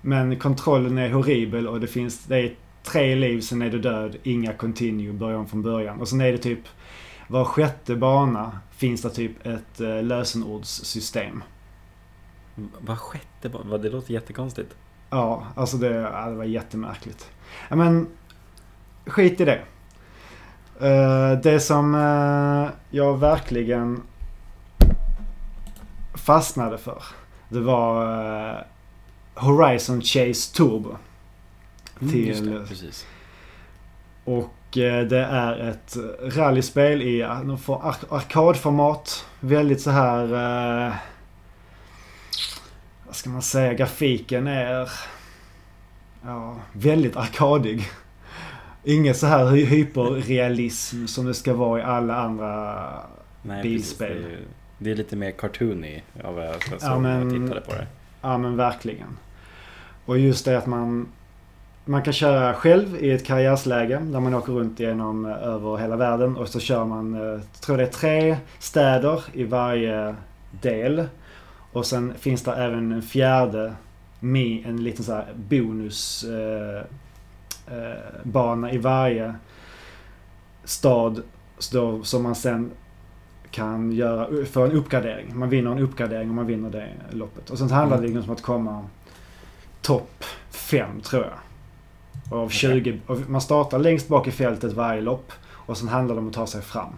[0.00, 2.24] Men kontrollen är horribel och det finns...
[2.24, 4.16] Det är tre liv, sen är du död.
[4.22, 6.00] Inga continue, börja om från början.
[6.00, 6.58] Och sen är det typ...
[7.28, 11.42] Var sjätte bana finns det typ ett uh, lösenordssystem.
[12.80, 14.76] Vad sjätte ba- vad Det låter jättekonstigt.
[15.10, 17.30] Ja, alltså det, ja, det var jättemärkligt.
[17.68, 18.06] Ja, men
[19.06, 19.62] skit i det.
[20.80, 24.02] Eh, det som eh, jag verkligen
[26.24, 27.02] fastnade för.
[27.48, 28.04] Det var
[28.50, 28.58] eh,
[29.34, 30.96] Horizon Chase Turbo.
[32.00, 33.06] Mm, Till- det, precis.
[34.24, 35.96] Och eh, det är ett
[36.36, 37.58] rallyspel i ar-
[38.10, 39.26] arkadformat.
[39.40, 40.24] Väldigt så här...
[40.86, 40.92] Eh,
[43.06, 43.74] vad ska man säga?
[43.74, 44.90] Grafiken är...
[46.24, 47.88] Ja, väldigt arkadig.
[48.84, 52.82] Inget så här hy- hyperrealism som det ska vara i alla andra...
[53.42, 54.22] Nej, Bilspel.
[54.22, 54.38] Precis,
[54.84, 57.72] det, är, lite mer cartoony av vad jag såg Ja, när jag men- tittade på
[57.72, 57.86] det.
[58.22, 59.18] Ja men verkligen.
[60.04, 61.08] Och just det att man...
[61.86, 65.96] Man kan köra själv i ett karriärsläge där man åker runt genom eh, över hela
[65.96, 70.14] världen och så kör man, eh, jag tror det är tre städer i varje
[70.50, 71.06] del.
[71.72, 73.74] Och sen finns det även en fjärde,
[74.20, 76.82] en liten så här bonus eh,
[78.74, 79.34] i varje
[80.64, 81.22] stad
[82.02, 82.70] som man sen
[83.54, 85.38] kan göra, få en uppgradering.
[85.38, 87.50] Man vinner en uppgradering om man vinner det loppet.
[87.50, 88.16] Och sen handlar det Mm.
[88.16, 88.82] liksom om att komma
[89.82, 91.32] topp fem tror jag.
[92.30, 92.56] Och av Okej.
[92.82, 96.28] 20, och man startar längst bak i fältet varje lopp och sen handlar det om
[96.28, 96.92] att ta sig fram.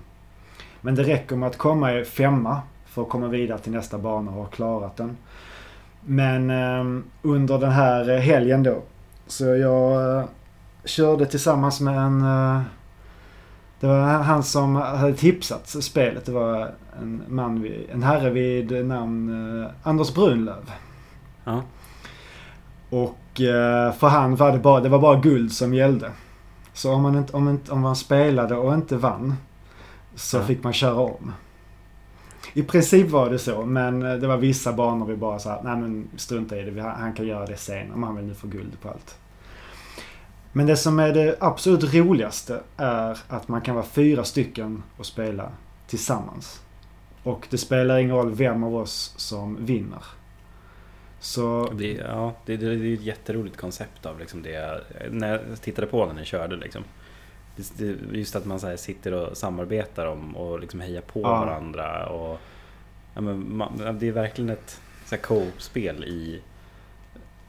[0.80, 4.30] Men det räcker med att komma i femma för att komma vidare till nästa bana
[4.30, 5.16] och ha klarat den.
[6.00, 8.82] Men eh, under den här eh, helgen då
[9.26, 10.24] så jag eh,
[10.84, 12.60] körde tillsammans med en eh,
[13.86, 16.26] det var han som hade tipsat spelet.
[16.26, 16.70] Det var
[17.02, 20.70] en man, vid, en herre vid namn eh, Anders Brunlöv.
[21.44, 21.62] Ja.
[22.90, 26.10] Och eh, för han var det bara, det var bara guld som gällde.
[26.72, 29.34] Så om man, inte, om, inte, om man spelade och inte vann
[30.14, 30.42] så Ja.
[30.42, 31.32] fick man köra om.
[32.54, 35.76] I princip var det så, men eh, det var vissa banor vi bara sa nej
[35.76, 38.46] men strunta i det, Vi- han kan göra det sen om han vill nu få
[38.46, 39.18] guld på allt.
[40.56, 45.06] Men det som är det absolut roligaste är att man kan vara fyra stycken och
[45.06, 45.52] spela
[45.86, 46.62] tillsammans.
[47.22, 50.04] Och det spelar ingen roll vem av oss som vinner.
[51.20, 54.80] Så Det, ja, det, det, det är ett jätteroligt koncept av liksom det.
[55.10, 56.84] När jag tittade på när ni körde liksom.
[58.12, 61.28] Just att man så sitter och samarbetar om och liksom hejar på Ja.
[61.44, 62.06] varandra.
[62.06, 62.38] Och,
[63.14, 64.80] ja, men man, det är verkligen ett
[65.22, 66.42] co-op-spel i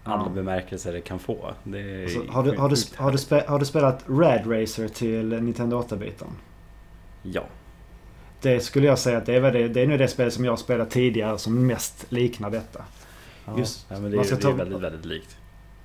[0.07, 0.29] alla Ja.
[0.29, 1.53] bemärkelser det kan få.
[1.63, 5.41] Det Alltså, har, du, har, du, har, du spe, har du spelat Rad Racer till
[5.41, 6.27] Nintendo 8-biten?
[7.23, 7.43] Ja.
[8.41, 10.59] Det skulle jag säga att det är, det, det är nu det spel som jag
[10.59, 12.83] spelat tidigare som mest liknar detta.
[13.45, 15.37] Ja, Just- ja, men det, är, det ta- är väldigt, väldigt likt.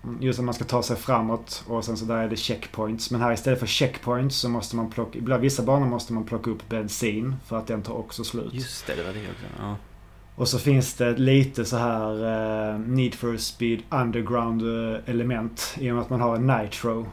[0.05, 3.11] Mm, Just att man ska ta sig framåt och sen så där är det checkpoints.
[3.11, 6.51] Men här istället för checkpoints så måste man plocka, ibland vissa banor måste man plocka
[6.51, 8.53] upp bensin för att den tar också slut.
[8.55, 9.45] Just det, det var det också.
[9.59, 9.77] Ja.
[10.43, 12.25] Och så finns det lite så här
[12.73, 17.07] eh, Need for Speed Underground eh, element i och med att man har en Nitro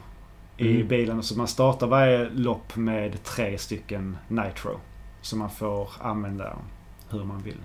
[0.56, 0.88] i Mm.
[0.88, 1.22] bilen.
[1.22, 4.80] Så man startar varje lopp med tre stycken Nitro.
[5.20, 6.56] Som man får använda
[7.10, 7.56] hur man vill.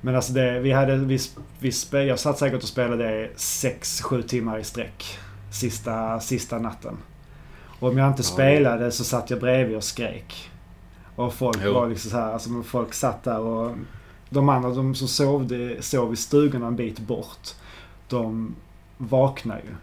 [0.00, 1.18] Men alltså det, vi hade, vi,
[1.60, 5.04] vi jag satt säkert och spelade det 6-7 timmar i sträck.
[5.52, 6.96] Sista, sista natten.
[7.80, 10.50] Och om jag inte spelade så satt jag bredvid och skrek.
[11.16, 11.72] Och folk Jo.
[11.74, 13.76] var liksom så här, alltså folk satt där och
[14.34, 17.48] de andra de som sovde, sov i stugorna en bit bort,
[18.08, 18.54] de
[18.98, 19.74] vaknar ju.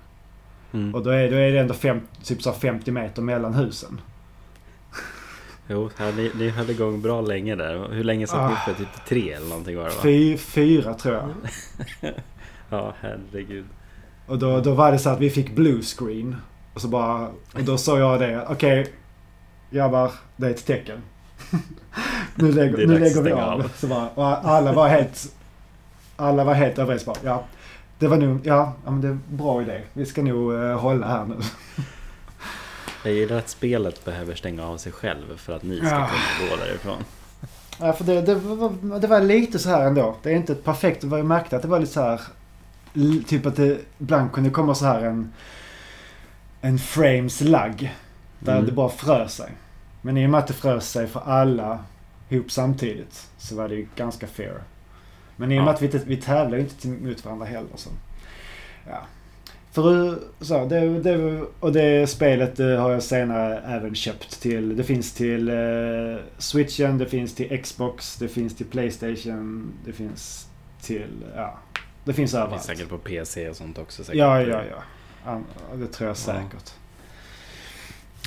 [0.80, 0.96] Mm.
[0.96, 4.02] Och då är, då är det ändå fem, typ så här 50 meter mellan husen.
[5.68, 7.88] Jo, ni, ni höll igång bra länge där.
[7.94, 8.72] Hur länge satt ni Ah.
[8.72, 8.80] uppe?
[8.80, 10.02] Typ tre eller någonting var det va?
[10.04, 11.30] Fy, fyra tror jag.
[12.70, 13.66] Ja, herregud.
[14.26, 16.36] Och då, då var det så att vi fick blue screen.
[16.74, 18.94] Och så bara, och då sa jag det, okej
[19.72, 21.02] grabbar, det är ett tecken.
[22.36, 23.40] nu lägger, nu lägger vi av.
[23.62, 23.72] av.
[23.76, 25.34] Så bara, och alla var helt,
[26.16, 27.44] alla var helt överens bara, ja.
[28.00, 29.82] Det var nog, ja, ja men det är en bra idé.
[29.94, 31.36] Vi ska nog eh, hålla här nu.
[33.04, 36.10] Jag gillar att spelet behöver stänga av sig själv för att ni ska Ja.
[36.40, 36.98] kunna gå därifrån.
[37.80, 40.16] Ja, för det, det, var, det var lite så här ändå.
[40.24, 42.22] Det är inte ett perfekt, var ju märkte att det var lite så här.
[43.28, 45.34] Typ att det ibland kunde komma så här en,
[46.62, 47.96] en frames lag.
[48.40, 48.66] Där Mm.
[48.66, 49.52] det bara frös sig.
[50.02, 51.80] Men i och med att det frös sig för alla
[52.32, 54.64] ihop samtidigt så var det ju ganska fair.
[55.36, 55.76] Men i och med Ja.
[55.76, 57.90] att vi, vi tävlar ju inte mot varandra heller så.
[58.90, 59.02] Ja.
[59.72, 64.78] För så, det, det, och det spelet det har jag senare även köpt till.
[64.78, 65.56] Det finns till eh,
[66.38, 70.48] Switchen, det finns till Xbox, det finns till Playstation, det finns
[70.82, 71.58] till, ja.
[71.74, 72.64] Det finns Det finns överallt.
[72.64, 74.04] säkert på PC och sånt också.
[74.04, 74.20] Säkert.
[74.20, 74.62] Ja, ja,
[75.26, 75.42] ja.
[75.76, 76.16] Det tror jag Ja.
[76.16, 76.74] säkert.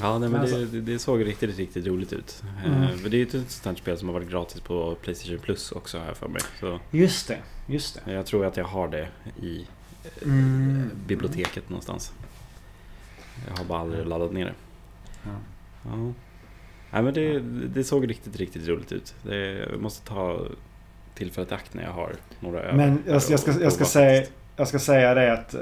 [0.01, 2.43] Ja, nej, men Alltså- det, det, såg riktigt, riktigt roligt ut.
[2.67, 2.83] Mm.
[2.83, 5.39] Eh, för det är ju ett sånt här spel som har varit gratis på Playstation
[5.39, 6.43] Plus också här för mig.
[6.61, 8.13] Så Just det, just det.
[8.13, 9.09] jag tror att jag har det
[9.43, 9.67] i
[10.05, 10.91] eh, Mm.
[11.07, 12.13] biblioteket någonstans.
[13.49, 14.55] Jag har bara aldrig laddat ner det.
[15.25, 15.31] Ja.
[15.85, 16.13] Ja.
[16.91, 19.15] Nej, men det, det såg riktigt, riktigt roligt ut.
[19.23, 19.37] Det,
[19.71, 20.41] jag måste ta
[21.15, 22.73] tillfället i akt när jag har några över.
[22.77, 24.27] Men jag, jag, ska, jag, ska säga,
[24.57, 25.55] jag ska säga det att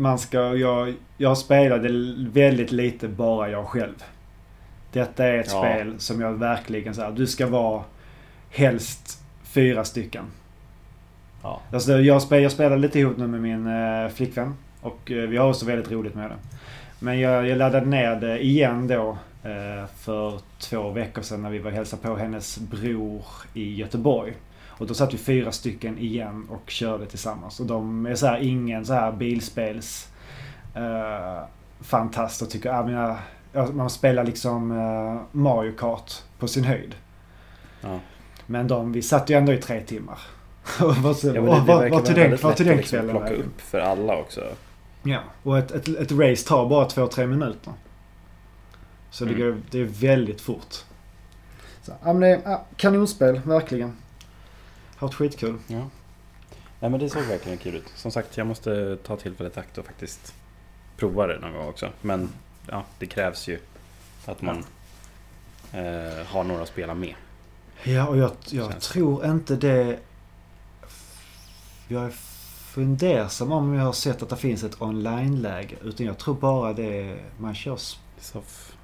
[0.00, 1.88] man ska, jag, jag spelade
[2.32, 4.04] väldigt lite bara jag själv.
[4.92, 5.58] Detta är ett Ja.
[5.60, 7.82] spel som jag verkligen så här, du ska vara
[8.50, 10.24] helst fyra stycken.
[11.42, 11.60] Ja.
[11.72, 14.54] Alltså jag, spel, jag spelar lite ihop nu med min eh, flickvän.
[14.80, 16.36] Och eh, vi har också väldigt roligt med det.
[16.98, 21.58] Men jag, jag laddade ner det igen då eh, för två veckor sedan när vi
[21.58, 23.22] var och hälsade på hennes bror
[23.54, 24.32] i Göteborg.
[24.80, 27.60] Och då satt vi fyra stycken igen och körde tillsammans.
[27.60, 30.08] Och de är så här ingen så här bilspels
[30.74, 31.42] eh,
[31.80, 33.16] fantast och tycker, jag menar,
[33.52, 36.94] ja, man spelar liksom eh, Mario Kart på sin höjd.
[37.80, 37.98] Ja.
[38.46, 40.18] Men de, vi satt ju ändå i tre timmar.
[40.80, 43.46] Vad, Ja, och det, det tog vara den, tog att den liksom kvällen plocka vägen?
[43.46, 44.40] upp för alla också.
[45.02, 47.72] Ja, och ett, ett, ett race tar bara två, tre minuter.
[49.10, 49.42] Så det, Mm.
[49.42, 50.74] går, det är väldigt fort.
[51.82, 53.96] Så, ja, men det är ja, kanonspel, verkligen.
[55.00, 55.58] Haft skitkul.
[55.66, 55.88] Ja.
[56.80, 57.92] Nej men det såg verkligen kul ut.
[57.94, 60.34] Som sagt, jag måste ta tillfället i akt och faktiskt
[60.96, 61.90] prova det någon gång också.
[62.00, 62.28] Men
[62.66, 63.58] ja, det krävs ju
[64.26, 64.64] att man
[65.72, 67.14] eh, har några att spela med.
[67.82, 69.98] Ja, och jag, jag tror inte det...
[71.88, 72.10] Jag är
[72.74, 75.76] fundersam om jag har sett att det finns ett online-läge.
[75.82, 77.76] Utan jag tror bara det är, man kör
[78.20, 78.74] Soft,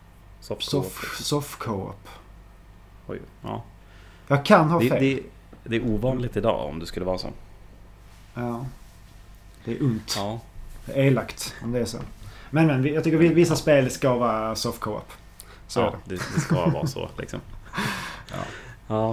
[0.40, 2.09] soft, soft, soft co-op.
[3.07, 3.62] Oj, ja.
[4.29, 4.88] Jag kan ha fel.
[4.88, 5.22] det, det
[5.72, 7.29] är ovanligt idag om det skulle vara så.
[8.35, 8.66] Ja.
[9.64, 10.14] Det är ont.
[10.16, 10.40] Ja,
[10.85, 11.98] Det är elakt om det är så.
[12.50, 15.12] Men, men jag tycker vi- vissa spel ska vara soft co-op.
[15.68, 17.40] Så ja det, det ska vara så liksom.
[18.31, 18.37] Ja.
[18.88, 19.11] Ja.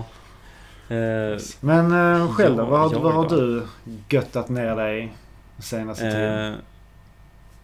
[0.96, 2.64] Eh, Men eh, själv då?
[2.64, 3.68] Ja, Vad, har- vad har du
[4.10, 5.14] göttat ner dig
[5.60, 6.54] senaste tiden?
[6.54, 6.60] Eh,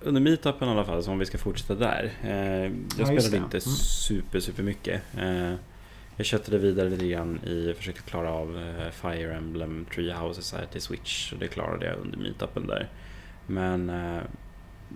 [0.01, 2.11] under meetupen i alla fall, så om vi ska fortsätta där.
[2.23, 3.37] Eh, jag Ja, spelade det.
[3.37, 3.75] inte Mm.
[3.77, 5.01] super, super mycket.
[6.19, 11.33] Jag köttade vidare lite grann i försökte klara av eh, Fire Emblem Treehouse Society Switch.
[11.33, 12.89] Och det klarade jag under meetupen där.
[13.47, 14.21] Men eh,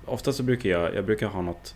[0.05, 1.75] ofta så brukar jag, jag brukar ha något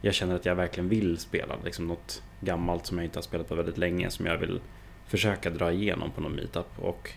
[0.00, 1.54] jag känner att jag verkligen vill spela.
[1.64, 4.60] Liksom något gammalt som jag inte har spelat på väldigt länge som jag vill
[5.06, 6.78] försöka dra igenom på någon meetup.
[6.78, 7.10] Och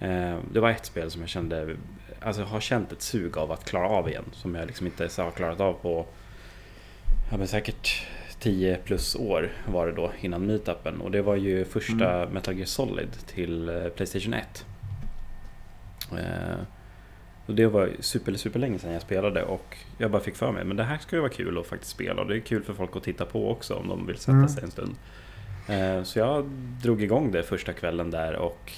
[0.00, 1.76] eh, det var ett spel som jag kände,
[2.20, 4.24] alltså har känt ett sug av att klara av igen.
[4.32, 6.06] Som jag liksom inte så har klarat av på,
[7.30, 8.06] ja men säkert
[8.40, 11.00] 10 plus år var det då innan meetupen.
[11.00, 14.66] Och det var ju första Metal Gear Solid till eh, Playstation 1.
[16.12, 16.58] Eh,
[17.46, 20.64] och det var super, super länge sedan jag spelade och jag bara fick för mig
[20.64, 22.96] men det här skulle vara kul att faktiskt spela och det är kul för folk
[22.96, 24.48] att titta på också om de vill sätta Mm.
[24.48, 24.94] sig en stund.
[25.68, 26.44] Eh, Så jag
[26.82, 28.72] drog igång det första kvällen där och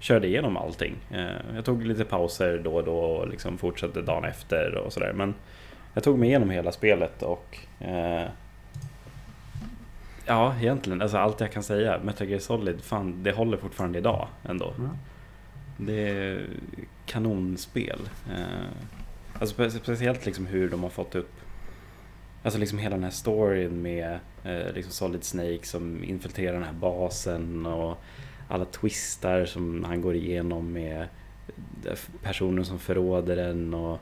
[0.00, 0.94] körde igenom allting.
[1.54, 5.34] Jag tog lite pauser då och då och liksom fortsatte dagen efter och sådär men
[5.94, 8.28] jag tog mig igenom hela spelet och eh,
[10.26, 11.02] Ja, egentligen.
[11.02, 12.00] Alltså allt jag kan säga.
[12.04, 14.72] Metal Gear Solid, fan, det håller fortfarande idag ändå.
[14.78, 14.90] Mm.
[15.76, 16.46] Det är
[17.06, 18.00] kanonspel.
[18.30, 18.66] Eh,
[19.40, 21.32] Alltså spe- speciellt liksom hur de har fått upp
[22.42, 26.72] Alltså liksom hela den här storyn med eh, liksom Solid Snake som infiltrerar den här
[26.72, 27.98] basen och
[28.48, 31.06] alla twistar som han går igenom med
[32.22, 33.98] personer som förråder en och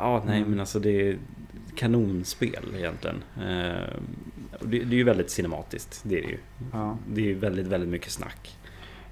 [0.00, 0.50] Ja, nej Mm.
[0.50, 1.18] men alltså det är
[1.74, 3.16] kanonspel egentligen.
[3.36, 3.88] Eh,
[4.60, 6.38] det, det är ju väldigt cinematiskt, det är det ju.
[6.72, 6.98] Ja.
[7.08, 8.58] Det är ju väldigt, väldigt mycket snack.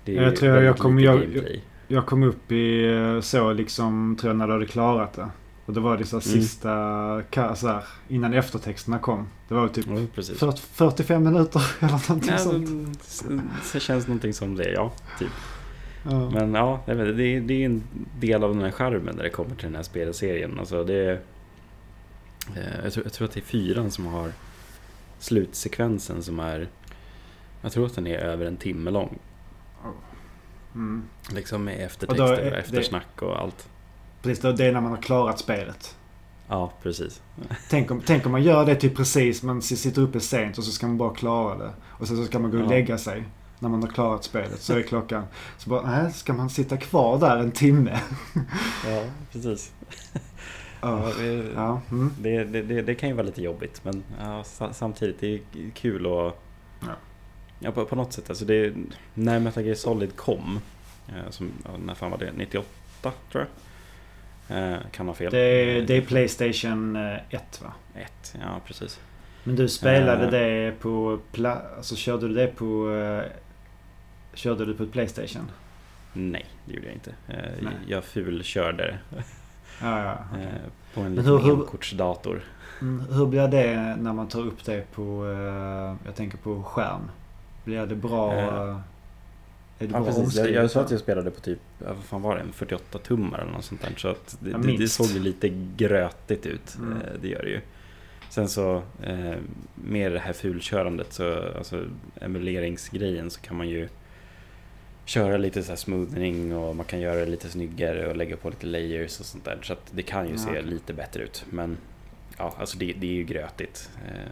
[0.04, 1.62] Det Jag tror jag lite jag- gameplay.
[1.88, 5.28] Jag kom upp i eh, så liksom, tror jag, när du hade klarat det.
[5.66, 6.42] Och det var det så här Mm.
[6.42, 9.26] sista, så här, innan eftertexterna kom.
[9.48, 10.38] Det var typ precis.
[10.38, 13.00] 40, 45 minuter eller någonting Ja, sånt.
[13.00, 13.24] s-
[13.72, 14.92] det känns någonting som det, ja.
[15.18, 15.28] Typ.
[16.02, 16.30] Ja.
[16.30, 17.82] Men ja, det, är, det är en
[18.20, 20.58] del av den här charmen när det kommer till den här spelserien.
[20.58, 21.20] Alltså det är,
[22.56, 24.32] eh, jag, tror, jag tror att det är fyran som har
[25.18, 26.68] slutsekvensen som är...
[27.62, 29.18] Jag tror att den är över en timme lång.
[30.74, 31.02] Mm.
[31.34, 33.68] Liksom med Och eftertexter och, är det- eftersnack och allt.
[34.22, 35.96] Precis, det är när man har klarat spelet.
[36.48, 37.22] Ja, precis.
[37.70, 40.70] Tänk om, tänk om man gör det typ precis, man sitter uppe sent och så
[40.72, 41.70] ska man bara klara det.
[41.84, 42.68] Och sen så ska man gå och Ja.
[42.68, 43.24] lägga sig.
[43.60, 44.60] När man har klarat spelet.
[44.60, 45.24] Så är klockan.
[45.58, 48.00] Så bara, nej, ska man sitta kvar där en timme?
[48.86, 49.72] Ja, precis.
[50.80, 51.12] Ja.
[51.18, 51.80] Det, Ja.
[51.90, 52.12] Mm.
[52.20, 55.40] det, det, det, kan ju vara lite jobbigt men ja, sa- samtidigt det är
[55.74, 56.42] kul och
[56.80, 56.86] Ja.
[57.58, 58.28] ja, på, på något sätt.
[58.30, 58.74] Alltså det,
[59.14, 60.60] när Metal Gear Solid kom,
[61.08, 61.50] eh, som,
[61.84, 62.32] när fan var det?
[62.32, 62.68] 98
[63.32, 63.46] tror
[64.48, 64.72] jag.
[64.72, 65.32] Eh, kan ha fel.
[65.32, 67.72] Det, är- är Playstation eh, 1 va?
[67.94, 69.00] Ett, ja precis.
[69.44, 70.30] Men du spelade Eh.
[70.30, 71.18] det på...
[71.76, 72.90] Alltså körde du det på...
[74.34, 75.50] körde du på ett Playstation?
[76.12, 77.10] Nej, det gjorde jag inte.
[77.28, 77.72] Eh, Nej.
[77.86, 78.98] jag fulkörde
[79.80, 80.38] Ja, ja.
[80.40, 80.46] eh,
[80.94, 82.40] på en liten hur- enkortsdator.
[82.80, 85.26] Mm, hur blir det när man tar upp det på...
[85.26, 87.10] eh, jag tänker på skärm.
[87.64, 88.34] Blir det bra...
[88.34, 88.78] Eh.
[89.78, 90.36] är det Ja, precis.
[90.36, 93.38] Jag, jag sa att jag spelade på typ, vad fan var det, en 48 tummar
[93.38, 93.92] eller något sånt där.
[93.96, 96.76] Så att det, det, det såg ju lite grötigt ut.
[96.78, 96.98] Mm.
[97.22, 97.60] Det gör det ju.
[98.30, 98.82] Sen så
[99.74, 101.84] med det här fulkörandet, så, alltså
[102.20, 103.88] emuleringsgrejen, så kan man ju
[105.08, 108.50] köra lite så här smoothing och man kan göra det lite snyggare och lägga på
[108.50, 109.58] lite layers och sånt där.
[109.62, 111.44] Så det kan ju Ja, se lite bättre ut.
[111.50, 111.76] Men
[112.38, 113.90] ja, alltså det, det är ju grötigt.
[114.08, 114.30] Eh,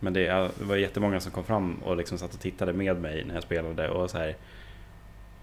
[0.00, 0.26] Men det,
[0.58, 3.42] det var jättemånga som kom fram och liksom satt och tittade med mig när jag
[3.42, 4.36] spelade och så här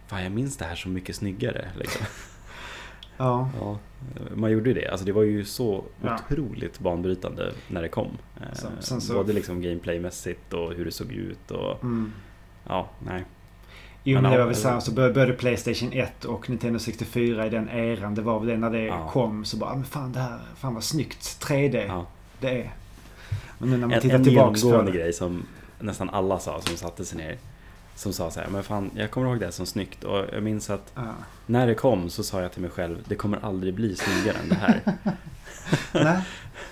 [0.07, 2.05] Fan jag minns det här så mycket snyggare liksom.
[3.17, 3.49] Ja.
[3.59, 3.79] ja,
[4.35, 6.19] Man gjorde ju det, alltså det var ju så Ja.
[6.31, 8.17] otroligt banbrytande när det kom.
[8.41, 12.11] Eh, Sen- sen så- Både liksom gameplaymässigt och hur det såg ut och Mm.
[12.67, 13.23] ja, nej.
[14.03, 17.45] Jo Men det var väl så eller- så bör- började Playstation 1 och Nintendo 64
[17.45, 18.15] i den eran.
[18.15, 19.09] Det var väl det när det Ja.
[19.09, 21.39] kom så bara, men fan det här, fan vad snyggt.
[21.41, 22.05] 3D, Ja.
[22.39, 22.71] det är.
[23.57, 24.91] Men nu när man En, tittar tillbaks på det.
[24.91, 25.45] grej som
[25.79, 27.37] nästan alla sa som satte sig ner.
[27.95, 30.69] Som sa så här, men fan jag kommer ihåg det som snyggt och jag minns
[30.69, 31.01] att Ja.
[31.45, 34.49] när det kom så sa jag till mig själv, det kommer aldrig bli snyggare än
[34.49, 34.81] det här.
[35.93, 36.21] Nej.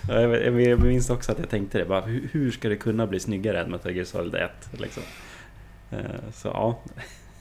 [0.68, 3.60] Jag minns också att jag tänkte det, bara, hur, hur ska det kunna bli snyggare
[3.62, 4.50] än Metal Gear Solid 1?
[4.72, 5.02] Liksom.
[5.90, 6.78] Eh, Så ja,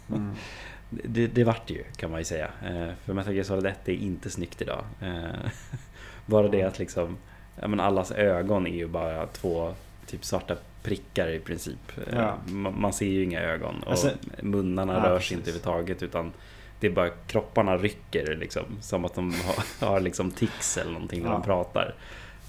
[0.09, 0.31] Mm.
[0.89, 2.49] det, det vart ju kan man ju säga.
[2.65, 4.83] Eh, För Metal Gear Solid 1 är inte snyggt idag.
[5.01, 5.49] Eh,
[6.25, 7.17] Bara det att liksom,
[7.55, 9.73] men allas ögon är ju bara två
[10.07, 11.91] typ svarta prickar i princip.
[12.13, 12.37] Ja.
[12.53, 15.31] Man, ser ju inga ögon och Alltså- munnarna Ja, rörs precis.
[15.37, 16.31] inte överhuvudtaget utan
[16.79, 18.63] det är bara kropparna rycker liksom.
[18.81, 19.33] Som att de
[19.79, 21.33] har, har liksom tics eller någonting när Ja.
[21.33, 21.95] de pratar.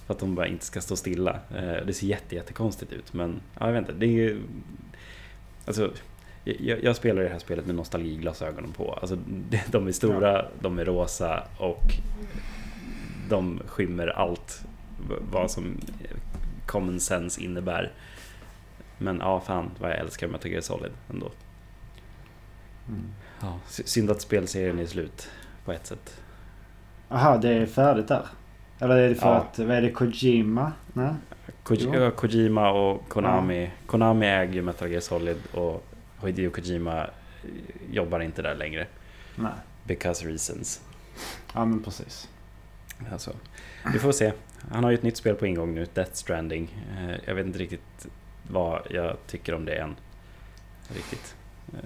[0.06, 1.40] För att de bara inte ska stå stilla.
[1.86, 3.92] Det ser jätte, jättekonstigt ut men ja, jag vet inte.
[3.92, 4.42] Det är ju...
[5.66, 5.92] Alltså,
[6.44, 8.92] jag, jag spelar det här spelet med nostalgiglasögonen på.
[8.92, 9.16] Alltså,
[9.50, 11.82] de- de är stora, de är rosa och
[13.28, 14.64] de skymmer allt
[15.32, 15.80] vad som
[16.66, 17.92] common sense innebär.
[18.98, 21.30] Men ja, fan vad jag älskar Metal Gear Solid ändå.
[22.88, 23.02] Mm.
[23.40, 25.28] Ja, sy- synd att spelserien är slut
[25.64, 26.20] på ett sätt.
[27.08, 28.22] Aha, det är färdigt där?
[28.78, 29.34] Eller är det för Ja.
[29.36, 30.72] att, vad är det, Kojima?
[30.92, 31.14] Nej?
[31.66, 31.94] Ko- Jo.
[31.94, 33.70] ja, Kojima och Konami.
[33.86, 35.86] Konami äger ju Metal Gear Solid och
[36.24, 37.10] Hideo Kojima eh,
[37.90, 38.86] jobbar inte där längre.
[39.36, 39.52] Nej.
[39.84, 40.80] Because reasons.
[41.54, 42.28] Ja men precis.
[43.12, 43.32] Alltså,
[43.92, 44.32] vi får se.
[44.70, 46.84] Han har ju ett nytt spel på ingång nu, Death Stranding.
[46.98, 48.06] Eh, Jag vet inte riktigt
[48.50, 49.96] vad jag tycker om det än.
[50.94, 51.34] Riktigt.
[51.72, 51.78] Eh,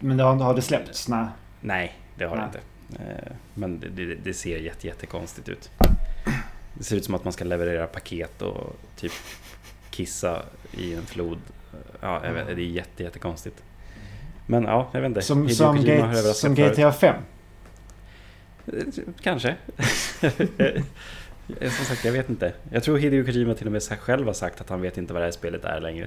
[0.00, 1.08] Men det har, har det släppts?
[1.08, 1.26] Nej.
[1.60, 2.50] Nej, det har det Nej.
[2.90, 3.02] inte.
[3.26, 5.70] Eh, Men det, det, det ser jätte, jättekonstigt ut.
[6.74, 9.12] Det ser ut som att man ska leverera paket och typ
[9.90, 11.38] kissa i en flod.
[12.00, 13.62] Ja, jag vet, det är jätte, jättekonstigt.
[14.46, 15.22] Men ja, jag vet inte.
[15.22, 16.54] Som, Hideo som, Kojima Gate, som.
[16.54, 17.16] GTA 5?
[18.66, 18.72] Eh,
[19.22, 19.56] Kanske.
[21.60, 22.52] Som sagt, jag vet inte.
[22.72, 25.22] Jag tror Hideo Kojima till och med själv har sagt att han vet inte vad
[25.22, 26.06] det här spelet är längre.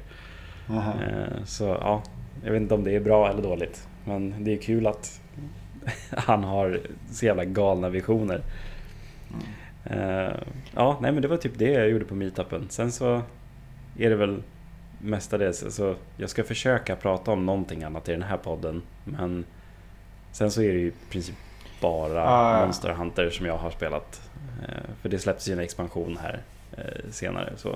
[0.69, 0.93] Aha.
[1.03, 2.03] Eh, Så ja,
[2.43, 3.87] jag vet inte om det är bra eller dåligt.
[4.05, 5.21] Men det är kul att
[6.09, 6.79] han har
[7.11, 8.41] så jävla galna visioner.
[9.29, 9.37] Eh,
[10.75, 12.65] Ja, nej men det var typ det jag gjorde på meetupen.
[12.69, 13.21] Sen så
[13.97, 14.43] är det väl
[15.01, 18.81] mestadels, alltså, jag ska försöka prata om någonting annat i den här podden.
[19.03, 19.45] Men
[20.31, 21.35] sen så är det ju i princip
[21.81, 22.65] bara Ah.
[22.65, 24.21] Monster Hunter som jag har spelat.
[24.67, 26.39] Eh, för det släpptes ju en expansion här
[26.77, 27.53] eh, senare.
[27.57, 27.75] Så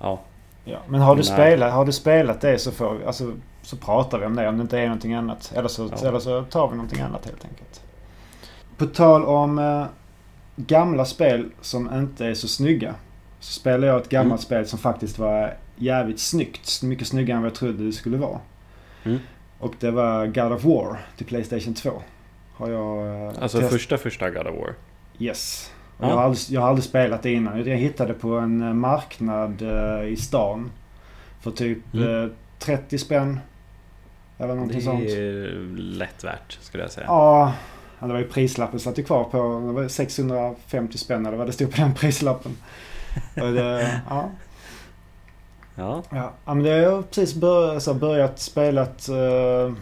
[0.00, 0.20] ja,
[0.64, 1.32] Ja, men har du, Nej.
[1.32, 4.62] spelat, har du spelat det så, får alltså, så pratar vi om det om det
[4.62, 5.52] inte är någonting annat.
[5.56, 6.08] Eller så, Ja.
[6.08, 7.82] eller så tar vi någonting annat helt enkelt.
[8.76, 9.84] På tal om eh,
[10.66, 12.94] gamla spel som inte är så snygga.
[13.40, 14.38] Så spelade jag ett gammalt Mm.
[14.38, 16.82] spel som faktiskt var jävligt snyggt.
[16.82, 18.38] Mycket snyggare än vad jag trodde det skulle vara.
[19.04, 19.18] Mm.
[19.58, 21.90] Och det var God of War till Playstation 2.
[22.54, 23.06] Har jag...
[23.26, 24.74] eh, alltså test- första första God of War.
[25.18, 25.72] Yes.
[26.00, 26.08] Ja.
[26.08, 27.64] Jag, har aldrig, jag har aldrig spelat det innan.
[27.68, 30.70] Jag hittade på en eh, marknad eh, i stan.
[31.40, 32.24] För typ Mm.
[32.24, 33.40] eh, 30 spänn.
[34.38, 35.02] Eller någonting Det sånt.
[35.04, 37.06] är lätt värt skulle jag säga.
[37.06, 37.52] Ja,
[38.06, 41.52] det var ju prislappen satt ju kvar på det var 650 spänn eller vad det
[41.52, 42.56] stod på den prislappen.
[43.34, 44.30] Det, ja,
[45.80, 46.32] Ja, ja.
[46.44, 49.08] men det har precis börjat, så börjat spelat.
[49.08, 49.74] Uh,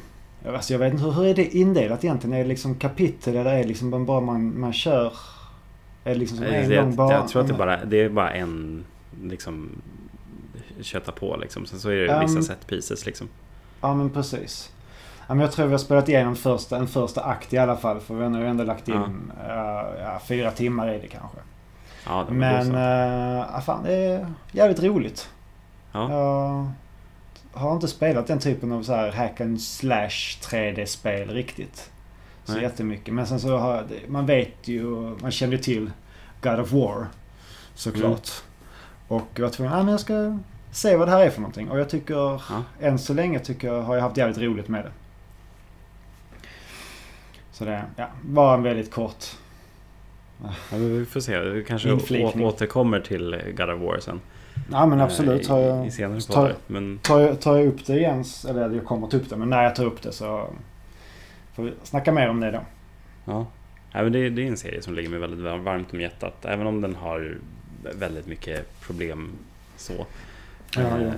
[0.54, 2.36] alltså jag vet inte, hur, hur är det indelat egentligen?
[2.36, 5.12] Är det liksom kapitel eller är det liksom bara man, man kör?
[6.04, 7.12] Är det liksom som en jag, lång bana?
[7.12, 8.84] jag tror att det, bara, det är bara en
[9.22, 9.82] liksom
[10.80, 11.66] kötta på liksom.
[11.66, 13.28] Sen så är det vissa Um, set pieces liksom.
[13.80, 14.72] Ja men precis.
[15.28, 18.00] Men jag tror vi har spelat igenom första, en första akt i alla fall.
[18.00, 19.86] För vi har nu ändå lagt in ja.
[20.00, 21.38] ja, fyra timmar i det kanske.
[22.06, 25.30] Ja, det Men ja, fan, det är jävligt roligt.
[25.92, 26.66] ja.
[27.52, 31.90] Jag har inte spelat den typen av så här hack and slash 3D-spel riktigt.
[32.44, 32.62] Så Nej.
[32.62, 33.14] jättemycket.
[33.14, 34.84] Men sen så har man vet ju,
[35.20, 35.90] man känner ju till
[36.42, 37.06] God of War.
[37.74, 38.04] Såklart.
[39.08, 39.22] Mm.
[39.22, 40.38] Och jag var tvungen, ja men jag ska
[40.72, 41.70] se vad det här är för någonting.
[41.70, 42.62] Och jag tycker, Ja.
[42.80, 44.90] än så länge tycker jag, har jag haft jävligt roligt med det.
[47.58, 49.24] Så det, ja, var en väldigt kort.
[50.42, 51.38] ja, vi får se.
[51.40, 52.46] Vi kanske Inflikning.
[52.46, 54.20] återkommer till God of War sen.
[54.70, 55.48] Ja men absolut.
[55.48, 56.54] Eh, Har I, jag, I senare tar-.
[56.66, 59.50] Men tar, jag, tar jag upp det igen, eller jag kommer ta upp det, men
[59.50, 60.48] när jag tar upp det så
[61.54, 62.60] får vi snacka mer om det då.
[63.24, 63.46] Ja,
[63.92, 66.44] ja men det, det är en serie som ligger mig väldigt var- varmt om hjärtat.
[66.44, 67.38] Även om den har
[67.94, 69.30] väldigt mycket problem
[69.76, 69.92] så.
[70.76, 71.12] Ja, Eh, ja.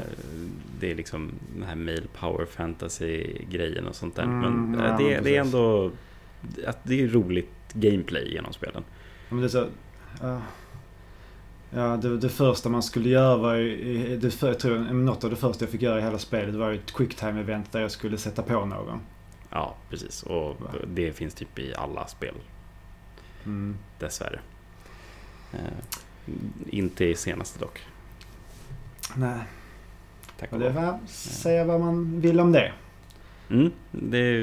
[0.80, 4.22] Det är liksom den här mail power fantasy grejen och sånt där.
[4.22, 5.90] Mm, men ja, eh, det, det är ändå
[6.66, 8.82] att det är roligt gameplay genom spelen.
[8.86, 9.66] Ja, Men det är så,
[10.20, 10.40] ja.
[11.70, 15.30] ja, det, det första man skulle göra var ju, det, för, jag tror, något av
[15.30, 18.18] det första jag fick göra i hela spelet var ju ett quicktime-event där jag skulle
[18.18, 19.00] sätta på någon.
[19.50, 20.22] Ja, precis.
[20.22, 22.34] Och det finns typ i alla spel,
[23.44, 23.76] Mm.
[23.98, 24.40] dessvärre.
[25.52, 25.58] Eh,
[26.66, 27.80] inte i senaste dock.
[29.16, 29.38] Nej,
[30.38, 30.82] Tack och och det lov.
[30.82, 32.72] var, säga vad man vill om det.
[33.50, 34.42] Mm, det,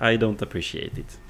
[0.00, 1.20] I don't appreciate it.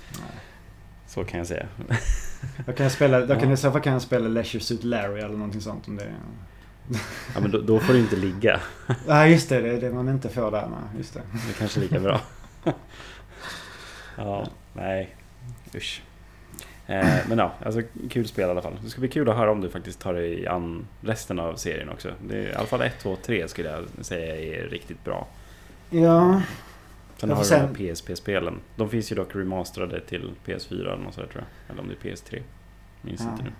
[1.07, 1.66] Så kan jag säga.
[2.66, 3.55] Jag kan spela, jag kan, Ja.
[3.55, 6.14] I så fall kan jag spela Leisure Suit Larry eller någonting sånt om det
[7.35, 8.61] Ja, men då, då får du inte ligga.
[9.07, 10.68] Ja just det, det är det man inte får där.
[10.70, 11.20] Nej, just det.
[11.33, 12.20] Det är kanske är lika bra.
[14.16, 15.16] Ja, nej.
[15.74, 16.03] Usch.
[16.87, 18.76] Eh, men ja, alltså kul spel i alla fall.
[18.85, 21.89] Det ska bli kul att höra om du faktiskt tar dig an resten av serien
[21.89, 22.12] också.
[22.29, 25.29] Det är, I alla fall 1, 2, 3 skulle jag säga är riktigt bra.
[25.91, 26.43] Ja,
[27.16, 28.61] Sen har du sen- här PSP-spelen.
[28.76, 31.72] De finns ju dock remasterade till PS4 eller något sådär tror jag.
[31.72, 32.43] Eller om det är PS3.
[33.03, 33.30] Minns Ja.
[33.30, 33.51] inte nu.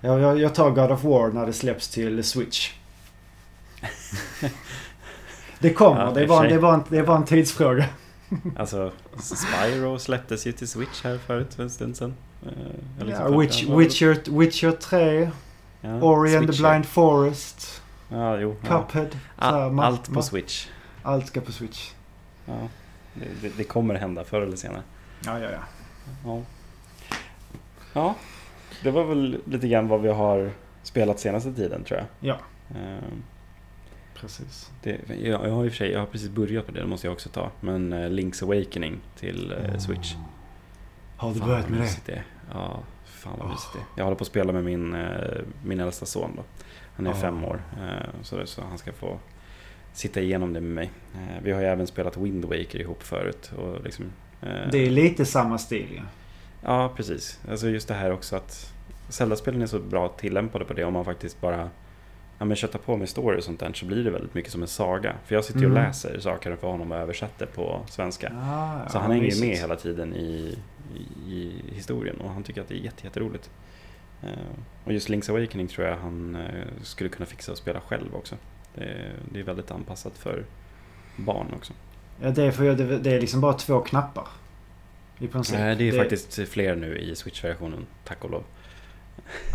[0.00, 2.72] jag, jag, jag tar God of War när det släpps till Switch.
[5.60, 7.84] Det kommer, Ja, det, var, det, var en, det var en tidsfråga.
[8.56, 12.14] Alltså, Spyro släpptes ju till Switch här förut för en stund sedan.
[12.46, 12.52] Eh,
[13.00, 15.30] eller liksom Ja, Witch, ja, Witcher, Witcher 3,
[15.80, 16.62] ja, Ori and the.
[16.62, 18.56] Blind Forest, Ja, jo.
[18.68, 18.82] Ja.
[18.82, 19.08] Cuphead.
[19.38, 20.66] här, All, allt på Switch.
[21.02, 21.92] Allt ska på Switch.
[22.46, 22.68] Ja,
[23.14, 24.82] det, det, kommer hända förr eller senare.
[25.24, 25.60] Ja, ja, ja.
[26.24, 26.42] Ja.
[27.92, 28.14] ja,
[28.82, 30.50] det var väl lite grann vad vi har
[30.82, 32.06] spelat senaste tiden tror jag.
[32.20, 32.38] Ja.
[32.78, 33.22] Ehm,
[34.14, 34.70] Precis.
[34.82, 36.86] Det, jag, jag har i och för sig, jag har precis börjat på det, det
[36.86, 37.50] måste jag också ta.
[37.60, 40.14] Men eh, Link's Awakening till eh, Switch.
[41.16, 42.12] Har du Fan, börjat med det?
[42.12, 42.22] det.
[42.52, 43.52] Ja, fan vad Åh.
[43.52, 43.80] mysigt det.
[43.96, 46.42] Jag håller på att spela med min, eh, min äldsta son då.
[46.96, 47.16] Han är Åh.
[47.16, 47.62] fem år.
[47.80, 49.18] Eh, så, så han ska få
[49.92, 50.90] sitta igenom det med mig.
[51.14, 53.52] Eh, vi har ju även spelat Wind Waker ihop förut.
[53.58, 54.04] Och liksom,
[54.42, 56.02] eh, Det är lite samma stil ja.
[56.62, 57.40] Ja, precis.
[57.50, 58.72] Alltså just det här också att
[59.08, 61.70] Zelda-spelen är så bra tillämpade på det om man faktiskt bara
[62.38, 64.62] ja, men köttar på med story och sånt där så blir det väldigt mycket som
[64.62, 65.14] en saga.
[65.24, 65.84] För jag sitter ju och Mm.
[65.84, 68.32] läser saker för honom och översätter på svenska.
[68.36, 70.58] Ah, Så ja, han hänger ju med hela tiden i,
[70.96, 73.50] i, i historien och han tycker att det är jätte, jätteroligt.
[74.22, 74.28] Eh,
[74.84, 78.36] och just Link's Awakening tror jag han eh, skulle kunna fixa att spela själv också.
[78.78, 80.44] Det, är- det är väldigt anpassat för
[81.16, 81.72] barn också.
[82.22, 84.28] Ja, det är, för, det, det är liksom bara två knappar.
[85.18, 85.58] I princip.
[85.58, 88.42] Nej, det är faktiskt fler nu i Switch-versionen, tack och lov.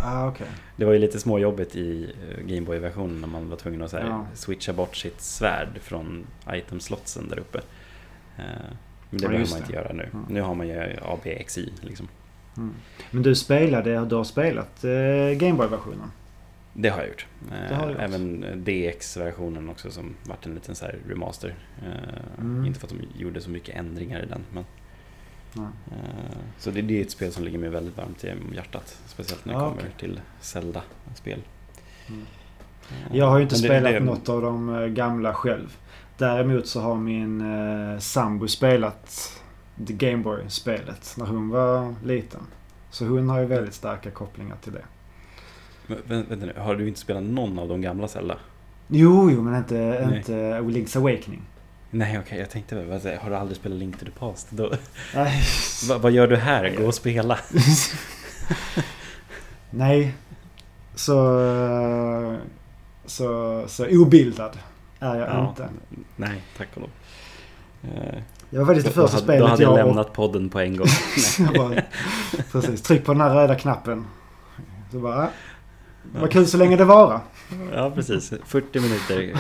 [0.04, 0.48] Ah, okej.
[0.76, 4.06] Det var ju lite småjobbigt i eh, Gameboy-versionen när man var tvungen att så här,
[4.08, 4.26] Ja.
[4.34, 7.58] switcha bort sitt svärd från itemslotsen där uppe.
[8.38, 8.44] Eh,
[9.10, 9.76] Men det Ja, behöver man inte det.
[9.78, 10.10] göra nu.
[10.14, 10.26] Mm.
[10.30, 12.08] Nu har man ju ABXI liksom.
[12.58, 12.74] Mm.
[13.12, 16.12] Men du spelade, du har spelat eh, Gameboy-versionen?
[16.74, 17.26] Det har jag gjort.
[17.52, 18.02] Eh, har du gjort.
[18.02, 21.56] Även DX-versionen också som vart en liten så här remaster.
[21.86, 22.66] Eh, Mm.
[22.66, 24.42] Inte för att de gjorde så mycket ändringar i den.
[24.54, 24.64] Men,
[25.56, 29.00] eh, så det, det är ett spel som ligger mig väldigt varmt i hjärtat.
[29.06, 29.92] Speciellt när det Ah, kommer okej.
[30.00, 31.40] till Zelda-spel.
[32.10, 32.22] Mm.
[32.90, 35.78] Eh, Jag har ju inte det- spelat det- något av de eh, gamla själv.
[36.18, 37.42] Däremot så har min
[37.94, 39.42] eh, sambo spelat
[39.88, 42.42] The Gameboy-spelet när hon var liten.
[42.90, 44.86] Så hon har ju väldigt starka kopplingar till det.
[45.88, 48.38] Men, vä- vänta nu, har du inte spelat någon av de gamla Zelda?
[48.88, 49.76] Jo, jo, men inte,
[50.08, 50.18] Nej.
[50.18, 51.42] inte Link's Awakening.
[51.90, 54.48] Nej okej, jag tänkte väl, säger- har du aldrig spelat Link to the Past?
[54.52, 54.72] Då,
[55.90, 56.76] vad, vad gör du här?
[56.78, 57.40] Gå och spela.
[59.70, 60.14] Nej.
[60.96, 61.14] Så,
[63.06, 64.58] så, så obildad
[65.00, 65.50] är jag Ja.
[65.50, 65.70] inte.
[66.16, 66.90] Nej, tack och lov.
[67.84, 68.20] Eh,
[68.50, 70.88] Jag var faktiskt det första spelet då hade jag jag lämnat podden på en gång.
[71.40, 71.82] Jag bara,
[72.52, 74.06] precis, tryck på den här röda knappen.
[74.92, 75.30] Så bara,
[76.12, 77.22] vad kul så länge det vara.
[77.74, 78.34] ja, precis.
[78.46, 79.34] 40 minuter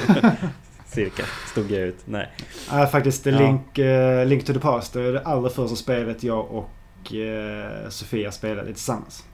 [0.85, 1.97] cirka stod jag ut.
[2.05, 2.29] Nej.
[2.71, 3.39] Nej, faktiskt Ja.
[3.39, 4.93] Link, eh, Link to the Past.
[4.93, 9.25] Det är det allra första spelet jag och eh, Sofia spelade tillsammans.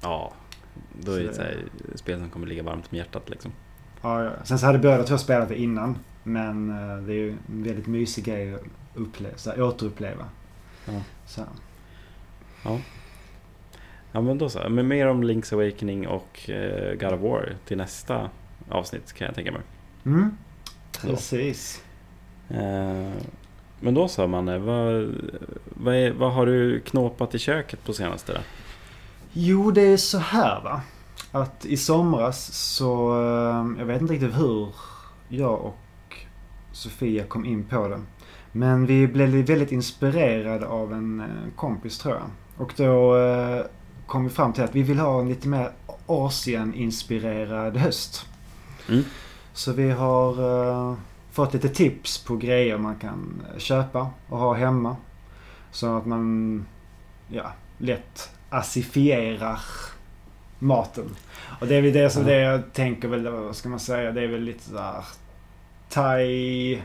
[0.00, 0.32] Ja,
[1.00, 1.64] då är Så det ett så här
[1.94, 3.52] spel som kommer ligga varmt om hjärtat liksom.
[4.02, 4.30] Ja, ja.
[4.44, 5.98] Sen så hade båda två spelat det innan.
[6.22, 8.60] Men eh, det är ju en väldigt mysig grej att
[8.94, 10.24] uppleva, så här, återuppleva.
[10.86, 11.00] Ja.
[11.26, 11.42] Så.
[12.64, 12.78] Ja
[14.20, 14.68] men då så.
[14.68, 18.30] Men mer om Link's Awakening och eh, God of War till nästa
[18.68, 19.60] avsnitt kan jag tänka mig.
[20.06, 20.36] Mm,
[21.02, 21.08] Ja.
[21.10, 21.82] precis.
[22.50, 23.12] Eh,
[23.80, 25.14] men då så Manne, vad,
[25.64, 28.38] vad, är, vad har du knåpat i köket på senaste då?
[29.32, 30.80] Jo, det är så här va.
[31.32, 34.68] Att i somras så, eh, jag vet inte riktigt hur
[35.28, 35.76] jag och
[36.72, 38.00] Sofia kom in på det.
[38.52, 41.22] Men vi blev väldigt inspirerade av en
[41.56, 42.22] kompis tror jag.
[42.56, 43.16] Och då
[44.06, 45.70] kom vi fram till att vi vill ha en lite mer
[46.06, 48.26] Asien-inspirerad höst.
[48.88, 49.04] Mm.
[49.52, 50.30] Så vi har
[50.90, 50.96] eh,
[51.30, 54.96] fått lite tips på grejer man kan köpa och ha hemma.
[55.70, 56.66] Så att man,
[57.28, 59.60] ja, lätt assifierar
[60.58, 61.16] maten.
[61.60, 64.22] Och det är väl det som det jag tänker väl, vad ska man säga, det
[64.22, 65.04] är väl lite sådär
[65.90, 66.84] thai-aktigt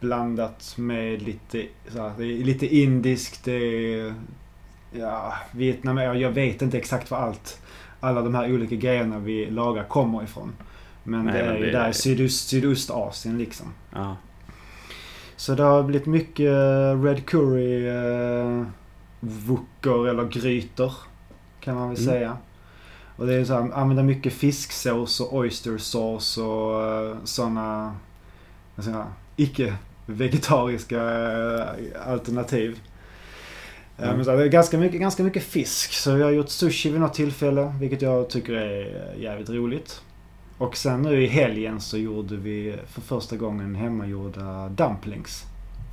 [0.00, 4.14] blandat med lite, såhär, det är lite indiskt, det är,
[4.92, 7.60] ja, Vietnam, jag vet inte exakt vad allt,
[8.00, 10.52] alla de här olika grejerna vi lagar kommer ifrån.
[11.04, 13.66] Men Nej, det är ju där i sydost, Sydostasien liksom.
[13.92, 14.16] Ja,
[15.36, 18.66] Så det har blivit mycket eh, Red Curry eh,
[19.20, 20.92] wokor eller grytor.
[21.60, 22.10] Kan man väl Mm.
[22.12, 22.36] säga.
[23.16, 27.94] Och det är så här, använda mycket fisksås och oystersås och uh, sådana
[29.36, 29.74] icke
[30.06, 31.66] vegetariska eh,
[32.12, 32.80] alternativ.
[33.98, 34.16] Mm.
[34.16, 35.92] Men så det är ganska mycket, ganska mycket fisk.
[35.92, 40.02] Så vi har gjort sushi vid något tillfälle, vilket jag tycker är jävligt roligt.
[40.58, 45.44] Och sen nu i helgen så gjorde vi för första gången hemmagjorda dumplings.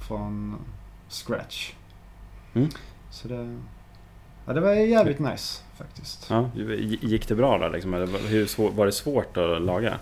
[0.07, 0.55] Från
[1.09, 1.73] scratch.
[2.53, 2.69] Mm.
[3.11, 3.57] Så det,
[4.45, 6.27] ja, det var jävligt nice faktiskt.
[6.29, 6.49] ja.
[7.01, 7.93] Gick det bra då liksom?
[8.27, 9.93] Hur svår, var det svårt att laga?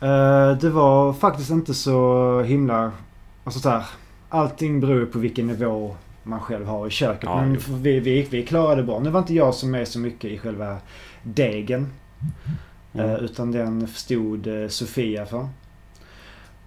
[0.00, 2.92] Eh, det var faktiskt inte så himla...
[3.44, 3.84] Alltså så här,
[4.28, 5.96] allting beror på vilken nivå
[6.28, 7.22] man själv har i köket.
[7.24, 7.60] Ja, men jo.
[7.76, 9.00] vi, vi, vi klarade det bra.
[9.00, 10.76] Nu var inte jag som är så mycket i själva
[11.22, 11.92] degen.
[12.94, 13.10] Mm.
[13.10, 15.48] Eh, utan den stod eh, Sofia för.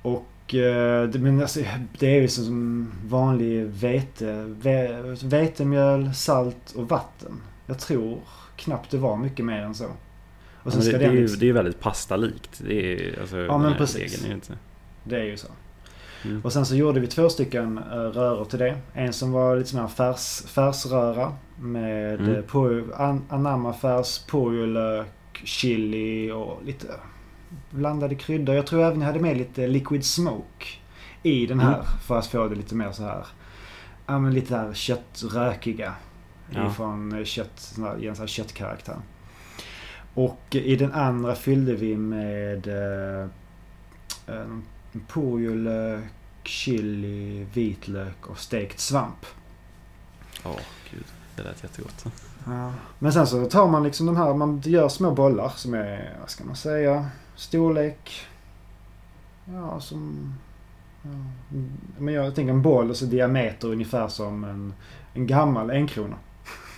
[0.01, 1.59] Och eh, det, men alltså,
[1.99, 7.41] det är ju som vanlig vete, ve, vetemjöl, salt och vatten.
[7.65, 8.19] Jag tror
[8.55, 9.85] knappt det var mycket mer än så.
[9.85, 9.91] Och
[10.63, 12.61] Ja, sen ska det, det, är den ju, liksom- det är ju väldigt pastalikt.
[12.67, 14.25] Det är, alltså, Ja, men precis.
[14.25, 14.53] är inte...
[15.03, 15.47] Det är ju så.
[16.25, 16.41] Mm.
[16.43, 18.77] Och sen så gjorde vi två stycken uh, röror till det.
[18.93, 22.29] En som var lite mer färs, färsröra med Mm.
[22.29, 22.43] mm.
[22.43, 25.07] på, an, anamafärs, purjolök,
[25.43, 26.87] chili och lite
[27.69, 28.55] blandade kryddor.
[28.55, 30.65] Jag tror även jag hade med lite liquid smoke
[31.23, 31.85] i den här Mm.
[32.07, 33.25] för att få det lite mer så här
[34.05, 35.93] Ja men lite här köttrökiga.
[36.49, 36.67] Ja.
[36.67, 38.95] Ifrån eh, kött, sån här, i en sån här köttkaraktär.
[40.13, 43.27] Och i den andra fyllde vi med eh,
[45.07, 46.03] purjolök,
[46.43, 49.25] chili, vitlök och stekt svamp.
[50.45, 50.59] Åh,
[50.91, 51.05] gud.
[51.35, 52.05] Det lät jättegott.
[52.45, 52.73] Ja.
[52.99, 56.29] Men sen så tar man liksom de här, man gör små bollar som är, vad
[56.29, 58.27] ska man säga, storlek.
[59.45, 60.33] Ja, som...
[61.03, 61.09] Ja,
[61.97, 64.73] men jag tänker en boll och så diameter ungefär som en,
[65.13, 66.15] en gammal enkrona.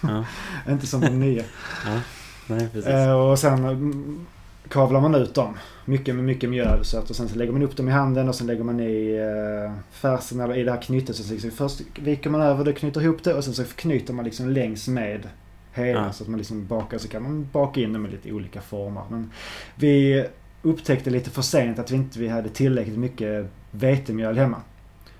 [0.01, 0.25] Ja.
[0.71, 1.43] Inte som de nya.
[1.85, 1.99] Ja.
[2.47, 2.85] Nej, precis.
[2.85, 4.25] Eh, och sen mm,
[4.69, 5.57] kavlar man ut dem.
[5.85, 7.09] Mycket med mycket mjöl och sött.
[7.09, 9.73] Och sen så lägger man upp dem i handen och sen lägger man i eh,
[9.91, 11.15] färsen eller i det här knyttet.
[11.15, 14.25] Så liksom först viker man över det, knyter ihop det och sen så knyter man
[14.25, 15.27] liksom längs med
[15.73, 16.01] hela.
[16.01, 16.11] Ja.
[16.11, 16.97] Så att man liksom bakar.
[16.97, 19.03] Så kan man baka in dem i lite olika former.
[19.09, 19.31] Men
[19.75, 20.25] vi
[20.61, 24.61] upptäckte lite för sent att vi inte vi hade tillräckligt mycket vetemjöl hemma.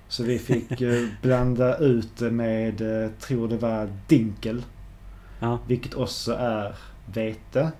[0.08, 4.62] Så vi fick eh, blanda ut det med, eh, tror det var dinkel.
[5.40, 5.58] Ja.
[5.66, 6.74] Vilket också är
[7.06, 7.72] vete.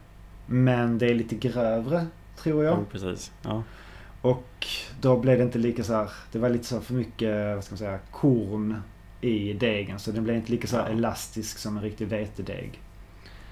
[0.46, 2.78] Men det är lite grövre, tror jag.
[2.78, 3.32] Jo, precis.
[3.42, 3.62] Ja.
[4.22, 4.66] Och
[5.00, 7.72] då blev det inte lika så här, det var lite så för mycket, vad ska
[7.72, 8.76] man säga, korn
[9.20, 9.98] i degen.
[9.98, 10.86] Så den blev inte lika så Ja.
[10.86, 12.80] elastisk som en riktig vetedeg.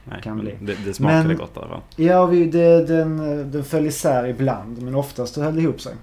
[0.04, 0.58] Nej, Kan bli.
[0.60, 1.80] Det, det smakade Men- gott i alla fall.
[1.96, 3.16] Ja, vi, det, den,
[3.50, 5.94] den föll isär ibland, men oftast höll det ihop sig.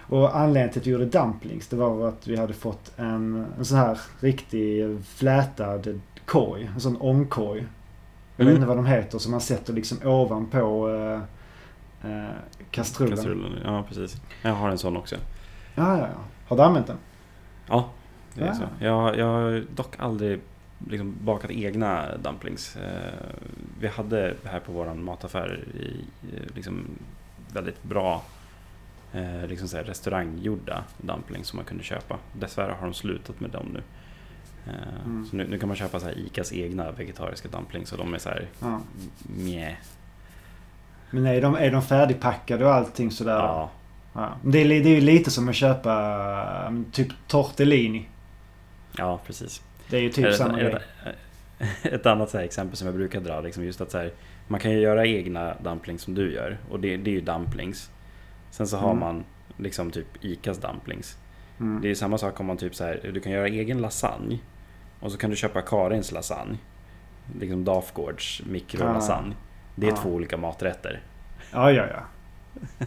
[0.00, 3.64] Och anledningen till att vi gjorde dumplings, det var att vi hade fått en, en
[3.64, 6.70] sån här riktig flätad korg.
[6.74, 7.66] En sån ångkorg.
[8.36, 8.54] Jag vet Mm.
[8.62, 11.20] inte vad de heter, som man sätter liksom ovanpå eh,
[12.12, 12.30] eh,
[12.70, 13.16] kastrullen.
[13.16, 13.52] Kastrullen.
[13.64, 14.16] Ja, precis.
[14.42, 15.16] Jag har en sån också.
[15.74, 16.20] Ja, ja, ja.
[16.46, 16.96] Har du använt den?
[17.68, 17.90] Ja,
[18.34, 18.54] det är Ja.
[18.54, 18.62] så.
[18.84, 20.40] Jag, jag har dock aldrig
[20.88, 22.76] liksom bakat egna dumplings.
[22.76, 23.12] Eh,
[23.80, 26.04] Vi hade här på vår mataffär i,
[26.36, 26.84] eh, liksom
[27.52, 28.22] väldigt bra
[29.12, 32.18] eh, liksom så här restauranggjorda dumplings som man kunde köpa.
[32.32, 33.82] Dessvärre har de slutat med dem nu.
[34.66, 34.72] Eh,
[35.04, 35.28] Mm.
[35.32, 38.28] Nu, nu kan man köpa så här Icas egna vegetariska dumplings och de är så
[38.28, 38.80] här Ja.
[39.36, 39.76] mjä.
[41.10, 43.36] Men är de, är de färdigpackade och allting sådär?
[43.38, 43.70] Ja,
[44.14, 44.32] Ja.
[44.44, 48.08] Det, är, det är ju lite som att köpa um, typ tortellini.
[48.98, 49.62] ja, precis.
[49.90, 50.82] Det är ju typ Ett- samma ett, grej.
[51.82, 54.12] Ett annat så här exempel som jag brukar dra, liksom just att så här,
[54.48, 57.90] man kan ju göra egna dumplings som du gör och det, det är ju dumplings.
[58.50, 59.00] Sen så har Mm.
[59.00, 59.24] man
[59.56, 61.18] liksom typ Icas dumplings.
[61.62, 61.82] Mm.
[61.82, 64.38] Det är samma sak om man typ så här, du kan göra egen lasagne
[65.00, 66.56] och så kan du köpa Karins lasagne.
[67.40, 69.34] Liksom Dafgårds mikrolasagne.
[69.74, 69.96] Det är Ah.
[69.96, 71.00] två olika maträtter.
[71.52, 72.00] Ja, ja, ja.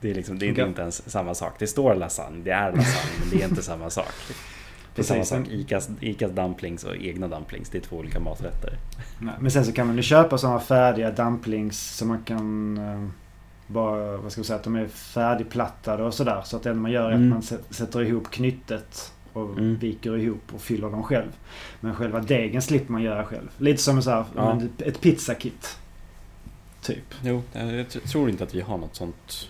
[0.00, 0.64] Det är, liksom, det är Okej.
[0.68, 1.54] inte ens samma sak.
[1.58, 4.12] Det står lasagne, det är lasagne, men det är inte samma sak.
[4.94, 5.46] Det är samma sak.
[5.50, 8.78] Icas, Icas dumplings och egna dumplings, det är två olika maträtter.
[9.20, 13.08] Nej, Men sen så kan man ju köpa sådana färdiga dumplings som man kan eh,
[13.68, 16.42] bara, vad ska man säga, att de är färdigplattade och sådär.
[16.44, 17.26] Så att det enda man gör är Mm.
[17.26, 19.76] att man sä- sätter ihop knyttet och Mm.
[19.76, 21.30] viker ihop och fyller dem själv.
[21.80, 23.48] Men själva degen slipper man göra själv.
[23.58, 24.60] Lite som så här, Ja.
[24.78, 25.78] ett pizzakit.
[26.82, 27.14] Typ.
[27.22, 29.48] Jo, jag jag tr- tror inte att vi har något sånt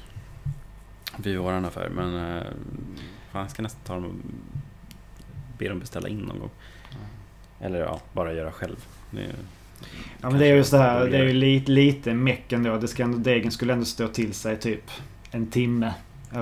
[1.16, 1.88] vid våran affär.
[1.88, 2.42] Men eh,
[3.32, 4.12] fan, jag ska nästan ta dem och
[5.58, 6.50] be dem beställa in någon gång.
[7.60, 8.84] Eller ja, bara göra själv.
[9.10, 9.34] Det är,
[10.20, 12.76] Ja men det är just det här, det är ju lite, lite meck ändå.
[12.76, 13.18] Det ska ändå.
[13.18, 14.90] Degen skulle ändå stå till sig typ
[15.30, 15.94] en timme.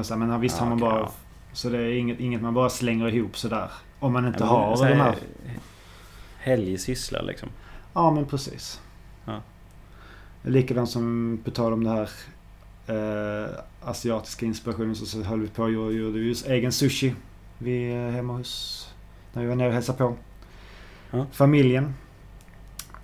[0.03, 1.01] Så, här, men visst Ja, har man okej, bara...
[1.01, 1.13] ja.
[1.53, 3.71] Så det är inget, inget man bara slänger ihop sådär.
[3.99, 5.15] Om man inte Ja, men har så de här...
[6.39, 7.49] Helgsyssla liksom.
[7.93, 8.81] Ja men precis.
[9.25, 9.43] Ja.
[10.43, 12.11] Likadant som på tal om det här
[12.87, 13.51] eh,
[13.83, 17.15] asiatiska inspirationen så, så höll vi på och gjorde, just egen sushi.
[17.59, 18.83] Vi är hemma hos...
[19.33, 20.17] När vi var nere och hälsade på.
[21.11, 21.27] Ja.
[21.33, 21.95] Familjen.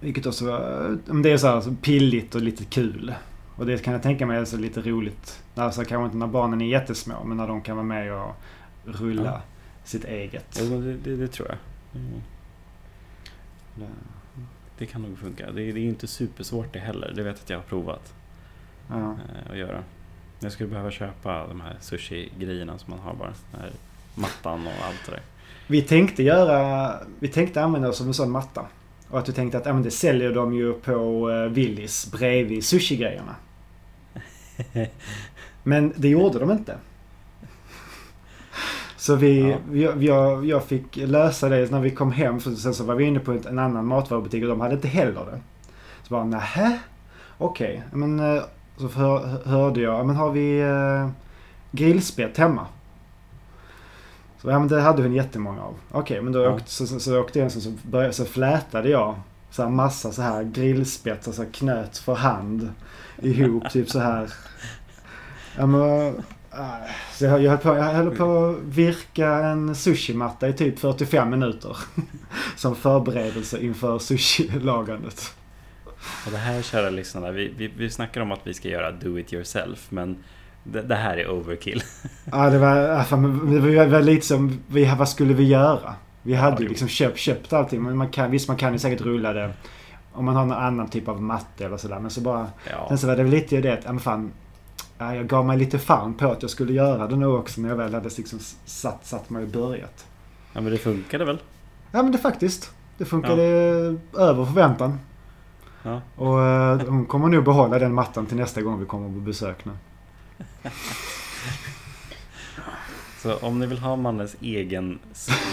[0.02, 0.98] Vilket också var...
[1.22, 3.14] Det är så här så pilligt och lite kul.
[3.56, 5.42] Och det kan jag tänka mig är så lite roligt.
[5.54, 8.34] Alltså kanske inte när barnen är jättesmå men när de kan vara med och
[8.84, 9.40] rulla Ja.
[9.84, 10.58] sitt eget.
[10.58, 11.58] Ja, det, det, det tror jag.
[12.02, 12.20] Mm.
[14.78, 15.50] Det kan nog funka.
[15.50, 17.12] Det, är- det är ju inte supersvårt det heller.
[17.16, 18.14] Det vet jag att jag har provat
[18.88, 18.96] Ja.
[18.96, 19.82] eh, att göra.
[20.40, 23.32] Jag skulle behöva köpa de här sushi-grejerna som man har bara.
[23.52, 23.70] Den här
[24.14, 25.20] mattan och allt det där.
[25.66, 28.66] Vi tänkte göra, vi tänkte använda oss av en sån matta.
[29.12, 32.64] Och att vi tänkte att ja, men det säljer de ju på uh, Willys bredvid
[32.64, 33.34] sushi-grejerna.
[35.62, 36.76] Men det gjorde de inte.
[38.96, 39.56] Så vi, Ja.
[39.72, 42.40] jag, jag, jag fick lösa det när vi kom hem.
[42.40, 45.24] För sen så var vi inne på en annan matvarubutik och de hade inte heller
[45.24, 45.40] det.
[46.02, 46.78] Så bara nähä?
[47.38, 47.82] Okej.
[47.92, 48.42] Men eh,
[48.76, 51.10] så hör, hörde jag, men har vi uh,
[51.70, 52.66] grillspett hemma?
[54.42, 55.74] Så ja men det hade hon jättemånga av.
[55.90, 56.50] Okej men då Ja.
[56.50, 59.14] åkte, så, så, så åkte jag så, så, började, så flätade jag
[59.50, 62.72] så här massa så här grillspett och så här knöt för hand
[63.22, 64.32] ihop typ så här.
[65.56, 66.06] Ja men,
[66.52, 70.78] äh, så jag, jag, höll på, jag höll på att virka en sushimatta i typ
[70.78, 71.76] 45 minuter.
[72.56, 75.34] Som förberedelse inför sushi-lagandet.
[76.26, 79.18] Och det här kära lyssnarna, vi, vi, vi snackar om att vi ska göra do
[79.18, 80.16] it yourself, men
[80.64, 81.82] det, det här är overkill.
[82.24, 83.04] Ja det var, ja,
[83.84, 85.94] det var, lite som, vi, vad skulle vi göra?
[86.22, 86.68] Vi hade ju jo.
[86.68, 89.52] liksom köpt, köpt allting men man kan, visst man kan ju säkert rulla det
[90.12, 91.98] om man har någon annan typ av matte eller sådär.
[91.98, 94.32] Men så bara, Ja, sen så var det lite det att, ja men fan.
[94.98, 97.68] Ja, jag gav mig lite fan på att jag skulle göra det nu också när
[97.68, 100.06] jag väl hade liksom satt, satt mig och börjat.
[100.52, 101.38] ja men det funkade väl?
[101.92, 102.70] Ja men det faktiskt.
[102.98, 103.42] Det funkade
[104.18, 104.98] över förväntan.
[105.82, 106.00] Ja.
[106.16, 109.64] Och eh, hon kommer nog behålla den mattan till nästa gång vi kommer på besök
[109.64, 109.72] nu.
[113.22, 114.98] Så om ni vill ha Mannes egen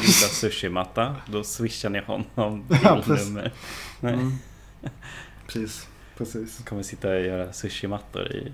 [0.01, 3.27] lilla sushimatta, då swishar ni honom Ja, till precis.
[3.27, 3.51] nummer.
[3.99, 4.13] Nej.
[4.13, 4.37] Mm.
[5.47, 5.87] Precis,
[6.17, 6.61] precis.
[6.65, 8.51] kommer sitta och göra sushimattor i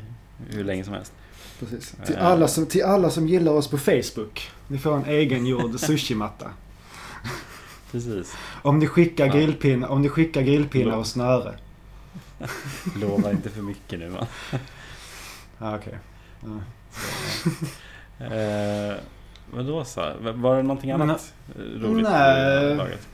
[0.50, 1.14] hur länge som helst.
[1.60, 1.96] precis.
[2.06, 4.52] Till, alla som, till alla som gillar oss på Facebook.
[4.68, 6.52] Ni får en egengjord sushimatta.
[7.92, 8.36] Precis.
[8.62, 9.34] Om ni skickar, Ja.
[9.34, 11.56] grillpinnar, om ni skickar grillpinnar och snöre.
[12.96, 14.28] Lova inte för mycket nu va.
[15.58, 15.98] Ja, okej.
[16.46, 16.52] Ja.
[18.20, 18.96] Eh,
[19.66, 20.12] då så?
[20.36, 21.34] Var det någonting Men- annat
[21.82, 22.72] roligt Nej.
[22.72, 23.08] i laget?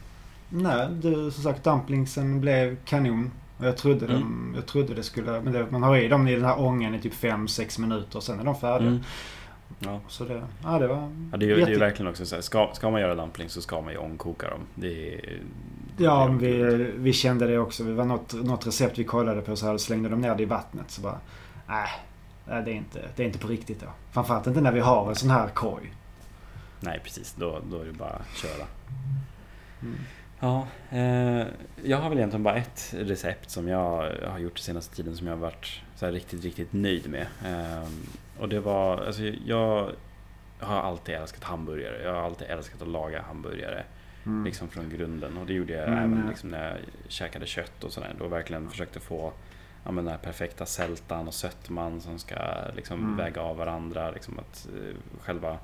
[0.49, 3.32] Nej, det, som sagt dumplingsen blev kanon.
[3.57, 4.19] Och jag trodde, Mm.
[4.19, 5.41] de, jag trodde det skulle...
[5.41, 8.19] Men det, man har i dem i den här ången i typ 5-6 minuter.
[8.19, 8.89] Sen är de färdiga.
[8.89, 9.01] Mm.
[9.79, 9.99] Ja.
[10.07, 12.36] Så det, ja, det var Ja, det, är, ju- det är jätte- verkligen också så
[12.36, 14.59] här, ska, ska man göra dumplings så ska man ju ångkoka dem.
[14.75, 15.39] Det är,
[15.97, 17.84] Ja, det är vi, vi kände det också.
[17.84, 20.45] Det var något, något recept vi kollade på så här slängde de ner det i
[20.45, 20.91] vattnet.
[20.91, 21.17] Så bara,
[21.67, 21.88] nej,
[22.62, 23.88] det är inte, det är inte på riktigt då.
[24.12, 25.93] Framförallt inte när vi har en sån här korg.
[26.80, 27.34] Nej, precis.
[27.34, 28.68] Då, då är det bara att köra.
[29.82, 29.97] Mm.
[30.39, 31.47] Ja, eh,
[31.84, 35.34] jag har väl egentligen bara ett recept som jag har gjort senaste tiden som jag
[35.34, 37.28] har varit så riktigt, riktigt nöjd med.
[37.45, 37.88] Eh,
[38.39, 39.91] och det var, alltså jag
[40.60, 42.04] har alltid älskat hamburgare.
[42.04, 43.84] Jag har alltid älskat att laga hamburgare.
[44.26, 44.45] Mm.
[44.45, 45.38] Liksom från grunden.
[45.38, 45.99] Och det gjorde jag Mm.
[46.14, 46.78] även liksom när jag
[47.08, 48.16] käkade kött och sådär.
[48.20, 49.34] Då verkligen försökte få
[49.84, 52.36] ja, men den här perfekta sältan och sötman som ska
[52.75, 53.17] liksom Mm.
[53.17, 54.11] väga av varandra.
[54.11, 55.57] Liksom att eh, själva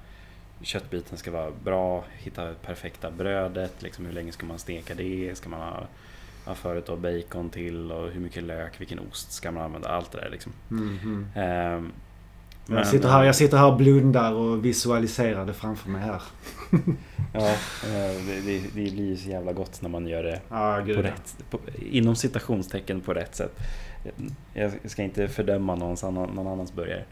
[0.61, 5.49] köttbiten ska vara bra, hitta perfekta brödet, liksom hur länge ska man steka det, ska
[5.49, 5.87] man ha,
[6.45, 10.11] ha förut då bacon till och hur mycket lök, vilken ost ska man använda, allt
[10.11, 10.51] det där liksom.
[10.71, 11.27] Mm, mm.
[11.35, 11.91] Ehm,
[12.67, 16.21] men- Jag, sitter här, jag sitter här och blundar och visualiserar det framför mig här.
[17.33, 20.81] Ja, eh, det, det, det blir ju så jävla gott när man gör det Ja,
[20.85, 21.59] på rätt, på,
[21.91, 23.59] inom citationstecken på rätt sätt.
[24.53, 27.03] Jag ska inte fördöma någons annan, någon annans burgare.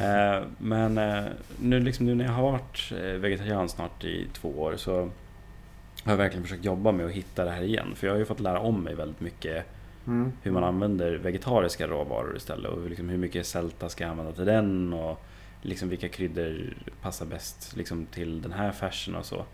[0.00, 1.24] Eh, men eh,
[1.60, 4.92] nu, liksom, nu när jag har varit eh, vegetarian snart i två år så
[6.04, 7.92] har jag verkligen försökt jobba med att hitta det här igen.
[7.96, 9.64] För jag har ju fått lära om mig väldigt mycket
[10.06, 10.32] Mm.
[10.42, 14.44] hur man använder vegetariska råvaror istället och liksom hur mycket sälta ska jag använda till
[14.44, 15.24] den och
[15.62, 19.44] liksom vilka kryddor passar bäst liksom till den här färsen och så.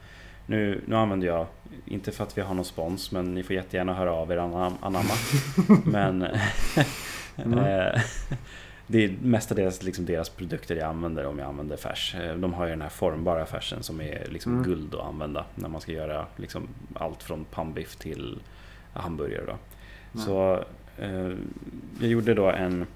[0.46, 1.46] Nu, nu använder jag,
[1.86, 4.76] inte för att vi har någon spons, men ni får jättegärna höra av er anam-
[4.80, 5.12] anamma.
[5.84, 6.26] men
[7.36, 7.58] Mm.
[7.58, 8.00] eh,
[8.86, 12.14] det är mestadels liksom deras produkter jag använder om jag använder färs.
[12.14, 14.64] Eh, De har ju den här formbara färsen som är liksom Mm.
[14.64, 18.38] guld att använda när man ska göra liksom allt från pannbiff till
[18.92, 19.44] hamburgare.
[19.46, 19.56] Då.
[20.14, 20.64] Så
[20.98, 21.32] eh,
[22.00, 22.86] jag gjorde då en,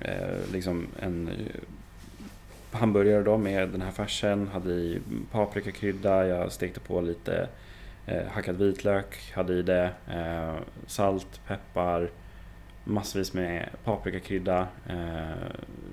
[0.00, 5.00] eh, liksom en eh, hamburgare då med den här färsen, hade i
[5.30, 7.48] paprikakrydda, jag stekte på lite
[8.06, 10.54] eh, hackad vitlök, hade i det eh,
[10.86, 12.10] salt, peppar,
[12.84, 15.50] massvis med paprikakrydda, eh,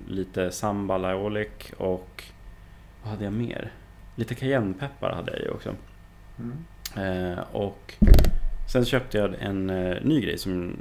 [0.08, 2.24] lite sambal aiolic och
[3.02, 3.72] vad hade jag mer?
[4.16, 5.74] Lite cayennepeppar hade jag ju också.
[6.38, 6.64] Mm.
[7.52, 7.94] Och
[8.72, 10.76] sen köpte jag en eh, ny grej som,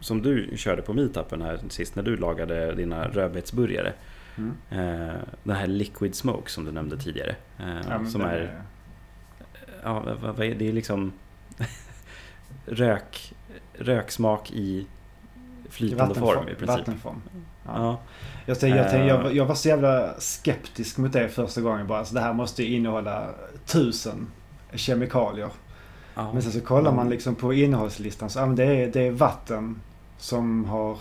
[0.00, 3.92] som du körde på meetupen här sist när du lagade dina rödbetsburgare.
[4.36, 4.52] Mm.
[4.70, 7.36] Eh, den här liquid smoke som du nämnde tidigare.
[7.58, 8.62] Eh, Ja, som den är,
[9.82, 10.68] ja, vad, vad är det?
[10.68, 11.12] Är liksom
[12.66, 13.34] rök,
[13.74, 14.86] röksmak i
[15.70, 16.68] flytande form i princip.
[16.68, 17.22] Vattenform.
[17.66, 17.72] Ja.
[17.76, 18.00] Ja.
[18.46, 19.22] Jag, tänkte, jag, tänkte, jag, Eh.
[19.24, 21.98] var- jag var så jävla skeptisk mot det första gången bara.
[21.98, 23.28] Alltså, det här måste ju innehålla
[23.66, 24.26] tusen
[24.74, 25.48] kemikalier.
[26.14, 26.32] Ja.
[26.32, 29.10] Men sen så kollar man liksom på innehållslistan så ja, men det, är, det är
[29.10, 29.80] vatten
[30.18, 30.98] som har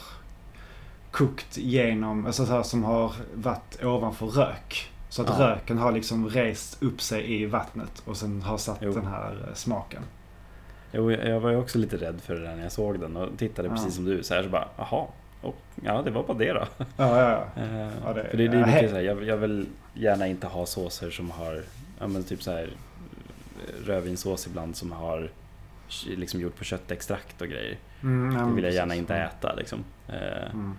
[1.12, 4.91] kokt genom, alltså så här, som har varit ovanför rök.
[5.10, 5.47] Så att Ja.
[5.47, 8.91] röken har liksom rest upp sig i vattnet och sen har satt Jo.
[8.93, 10.01] den här eh, smaken.
[10.91, 13.30] Jo, jag var ju också lite rädd för det där när jag såg den och
[13.38, 13.74] tittade Ja.
[13.74, 14.24] precis som du.
[14.24, 15.05] Så här så bara, jaha.
[15.41, 16.64] Och, ja, det var bara det då.
[16.78, 17.62] Ja, ja, ja.
[17.64, 20.47] Eh, Ja, det- för det, det är mycket så här, jag, jag vill gärna inte
[20.47, 21.62] ha såser som har,
[21.99, 22.70] ja men typ så här
[23.86, 25.32] rödvinssås ibland som har
[26.07, 27.78] liksom gjort på köttextrakt och grejer.
[28.03, 29.84] Mm, Det vill jag gärna inte äta liksom.
[30.07, 30.74] Eh, Mm.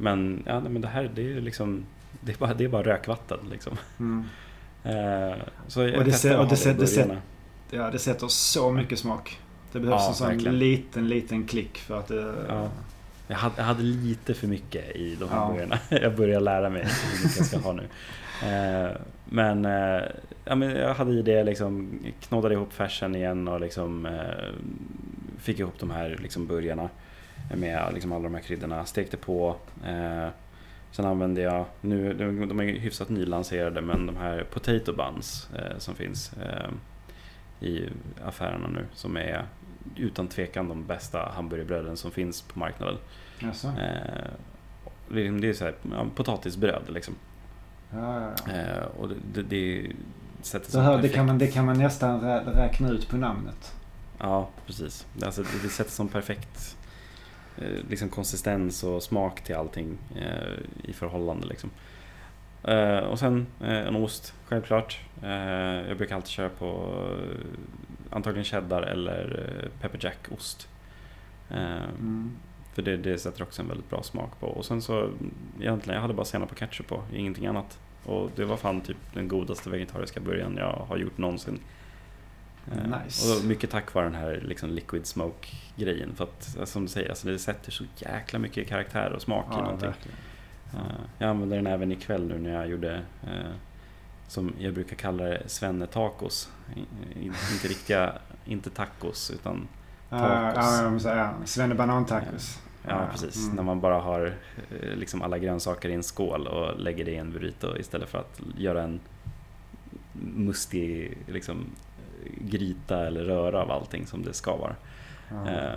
[0.00, 1.84] Men, ja, men det här det är liksom,
[2.20, 3.76] det är bara, det är bara rökvatten liksom.
[3.98, 4.24] Mm.
[4.84, 5.36] Eh,
[5.66, 7.20] så jag Och det ser- och det det ser- början.
[7.70, 9.40] Ja, det sätter så mycket smak.
[9.72, 10.58] Det behövs Ja, en sån verkligen.
[10.58, 12.34] liten, liten klick för att det...
[12.48, 12.68] Ja.
[13.28, 15.48] Jag hade, jag hade lite för mycket i de här Ja.
[15.52, 15.78] burgarna.
[16.02, 17.82] Jag börjar lära mig hur mycket jag ska ha nu.
[18.44, 18.90] Eh,
[19.30, 20.02] Men, eh,
[20.44, 24.48] ja, men jag hade i det liksom, knoddade ihop färsen igen och liksom eh,
[25.38, 26.88] fick ihop de här liksom burgarna
[27.56, 28.84] med liksom alla de här kryddorna.
[28.84, 29.56] Stekte på.
[30.90, 32.12] Sen använde jag, nu,
[32.48, 36.70] de är hyfsat nylanserade, men de här potato buns eh, som finns eh,
[37.68, 37.88] i
[38.24, 39.44] affärerna nu som är
[39.96, 42.96] utan tvekan de bästa hamburgerbröden som finns på marknaden.
[43.38, 43.68] Jaså?
[43.68, 43.74] Eh,
[45.08, 47.14] det är- det är så här, ja, potatisbröd liksom.
[47.92, 48.52] Ja, ja, ja.
[48.52, 49.92] Eh, och det, det, det
[50.42, 53.74] sätter här, det, kan man, det kan man nästan rä- räkna ut på namnet.
[54.18, 55.06] Ja, precis.
[55.22, 56.76] Alltså, det, det sätter som perfekt
[57.58, 60.58] eh, liksom konsistens och smak till allting eh,
[60.90, 61.46] i förhållande.
[61.46, 61.70] Liksom.
[62.64, 64.98] Eh, och sen en ost, självklart.
[65.88, 66.94] Jag brukar alltid köra på
[68.10, 70.68] antagligen cheddar eller pepper jack-ost.
[71.50, 72.36] Eh, Mm.
[72.78, 74.46] För det, det sätter också en väldigt bra smak på.
[74.46, 75.10] Och sen så,
[75.60, 77.78] egentligen, jag hade bara senap och ketchup på, ingenting annat.
[78.04, 81.60] Och det var fan typ den godaste vegetariska burgaren jag har gjort någonsin.
[82.72, 83.32] Eh, Nice.
[83.38, 86.14] Och mycket tack vare den här liksom liquid smoke grejen.
[86.14, 89.44] För att eh, som du säger, alltså det sätter så jäkla mycket karaktär och smak
[89.44, 89.88] i Ja, någonting.
[89.88, 90.18] verkligen.
[90.74, 90.80] Eh,
[91.18, 93.02] Jag använde den även ikväll nu när jag gjorde
[94.28, 96.50] som jag brukar kalla det svenne-tacos.
[96.76, 96.80] I-
[97.20, 98.12] i- Inte riktiga,
[98.44, 99.68] inte tacos utan
[100.10, 100.64] Ja, Tacos.
[100.76, 102.58] ja, jag måste säga Svenne Banan-tacos.
[102.86, 103.44] Ja, precis.
[103.44, 103.56] Mm.
[103.56, 104.26] När man bara har
[104.80, 108.18] eh, liksom alla grönsaker i en skål och lägger det i en burrito istället för
[108.18, 109.00] att göra en
[110.34, 111.66] mustig liksom,
[112.40, 114.76] gryta eller röra av allting som det ska vara.
[115.30, 115.48] Ja.
[115.50, 115.74] Eh,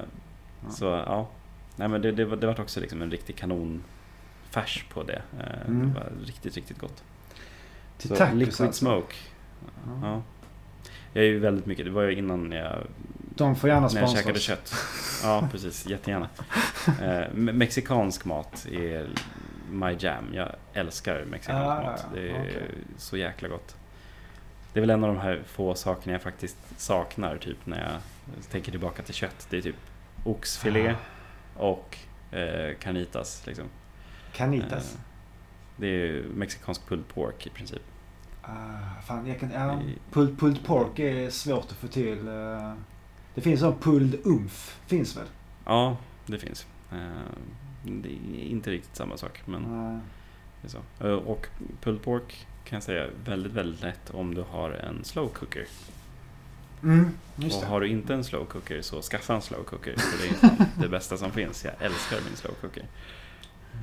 [0.64, 0.70] Ja.
[0.72, 1.28] Så ja,
[1.76, 5.22] Nej, men det, det, var, det var också liksom en riktig kanonfärs på det.
[5.40, 5.88] Eh, Mm.
[5.94, 7.04] Det var riktigt, riktigt gott.
[7.98, 8.86] Till Så tacos liquid alltså.
[8.86, 9.16] smoke.
[9.86, 10.00] Ja.
[10.04, 10.22] Ja.
[11.14, 12.78] Jag är ju väldigt mycket, det var ju innan jag
[13.36, 14.44] De får gärna när jag sponsra käkade oss.
[14.44, 14.74] kött.
[15.24, 15.86] Ja, precis.
[15.88, 16.30] Jättegärna.
[16.88, 19.10] Eh, me- mexikansk mat är
[19.72, 20.26] my jam.
[20.34, 22.06] Jag älskar mexikansk Ah, mat.
[22.14, 22.72] Det är okej.
[22.98, 23.76] så jäkla gott.
[24.74, 28.00] Det är väl en av de här få sakerna jag faktiskt saknar typ när jag
[28.52, 29.48] tänker tillbaka till kött.
[29.50, 29.76] Det är typ
[30.24, 30.96] oxfilé
[31.56, 31.98] och
[32.32, 33.44] eh, carnitas.
[33.48, 33.66] Liksom.
[34.34, 34.94] Canitas.
[34.96, 35.00] Eh,
[35.78, 37.82] det är mexikansk pulled pork i princip.
[38.42, 39.80] Ah, fan, jag kan, ja,
[40.12, 42.28] pulled, pulled pork är svårt att få till.
[42.28, 42.74] eh.
[43.36, 44.80] Det finns sån pulled umf.
[44.88, 45.28] Finns väl?
[45.66, 46.66] Ja, det finns.
[46.92, 46.98] Eh,
[47.84, 49.42] det är inte riktigt samma sak.
[49.46, 49.64] Men.
[50.62, 51.08] Det är så.
[51.08, 51.48] Eh, Och
[51.82, 55.66] pulled pork kan jag säga väldigt, väldigt lätt om du har en slow cooker.
[56.84, 59.96] Mm, och har du inte en slow cooker så skaffa en slow cooker.
[59.98, 61.66] För det är det bästa som finns.
[61.66, 62.86] Jag älskar min slow cooker.
[63.74, 63.80] Eh,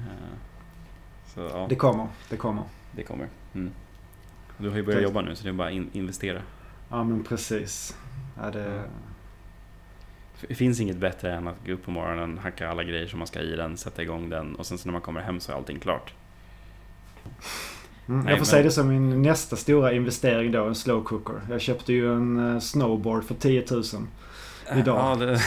[1.35, 2.07] Så ja, Det kommer.
[2.31, 2.63] Det kommer.
[2.93, 3.29] det kommer.
[3.55, 3.71] Mm.
[4.59, 6.43] Du har ju börjat jobba nu så det är bara in investera.
[6.89, 7.97] Ja, men precis.
[8.37, 8.85] Ja, det...
[10.49, 13.29] Det finns inget bättre än att gå upp på morgonen, hacka alla grejer som man
[13.29, 15.57] ska i den, sätta igång den och sen så när man kommer hem så är
[15.57, 16.13] allting klart.
[18.09, 21.05] Mm, Nej, jag får men- säga det som min nästa stora investering då, en slow
[21.05, 21.35] cooker.
[21.51, 23.83] Jag köpte ju en eh, snowboard för 10 000.
[24.77, 24.97] Idag.
[25.21, 25.41] Ja, det,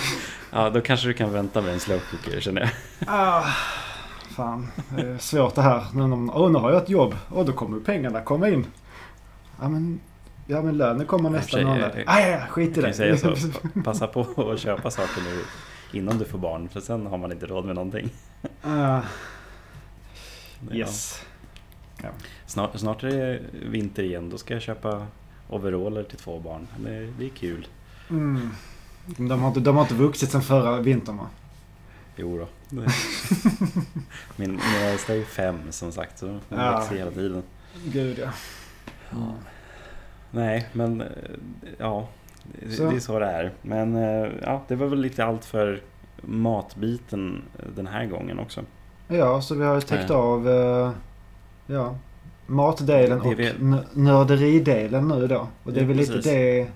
[0.50, 2.70] ja, då kanske du kan vänta med en slow cooker känner jag.
[3.06, 3.44] Ah,
[4.36, 5.84] fan, det är svårt det här.
[5.94, 7.14] Man- åh, nu har jag ett jobb.
[7.28, 8.66] Och då kommer pengarna komma in.
[9.60, 10.00] Ja men,
[10.46, 11.90] ja, men lönen kommer Ja, i och nästa för sig, månad.
[11.96, 12.92] jag- Ah, ja, ja, skit i det.
[12.92, 15.42] säga så, pa- passa på att köpa saker nu
[15.98, 18.10] innan du får barn för sen har man inte råd med någonting.
[18.62, 19.02] Ja.
[20.72, 21.22] yes.
[22.46, 25.06] Snart, snart är det vinter igen, då ska jag köpa
[25.48, 26.66] overaller till två barn.
[26.76, 27.66] Det, det är kul.
[28.10, 28.50] Mm.
[29.06, 31.26] De, har inte, de har inte vuxit sen förra vintern va?
[32.16, 32.48] Jo då.
[34.36, 36.78] Min, min äldsta är fem som sagt, så hon Ja.
[36.78, 37.42] växer hela tiden.
[37.84, 38.30] Gud ja.
[40.34, 41.06] Nej, men eh,
[41.78, 42.08] ja,
[42.60, 43.52] det, det är så det är.
[43.62, 45.80] Men eh, ja, det var väl lite allt för
[46.22, 47.42] matbiten
[47.76, 48.60] den här gången också.
[49.08, 50.16] Ja, så vi har ju täckt Ja.
[50.16, 50.90] av eh,
[51.66, 51.96] ja,
[52.46, 53.52] matdelen Det och vi-
[53.92, 55.48] nörderidelen nu då.
[55.64, 56.32] Och det är Ja, väl lite precis.
[56.32, 56.66] det.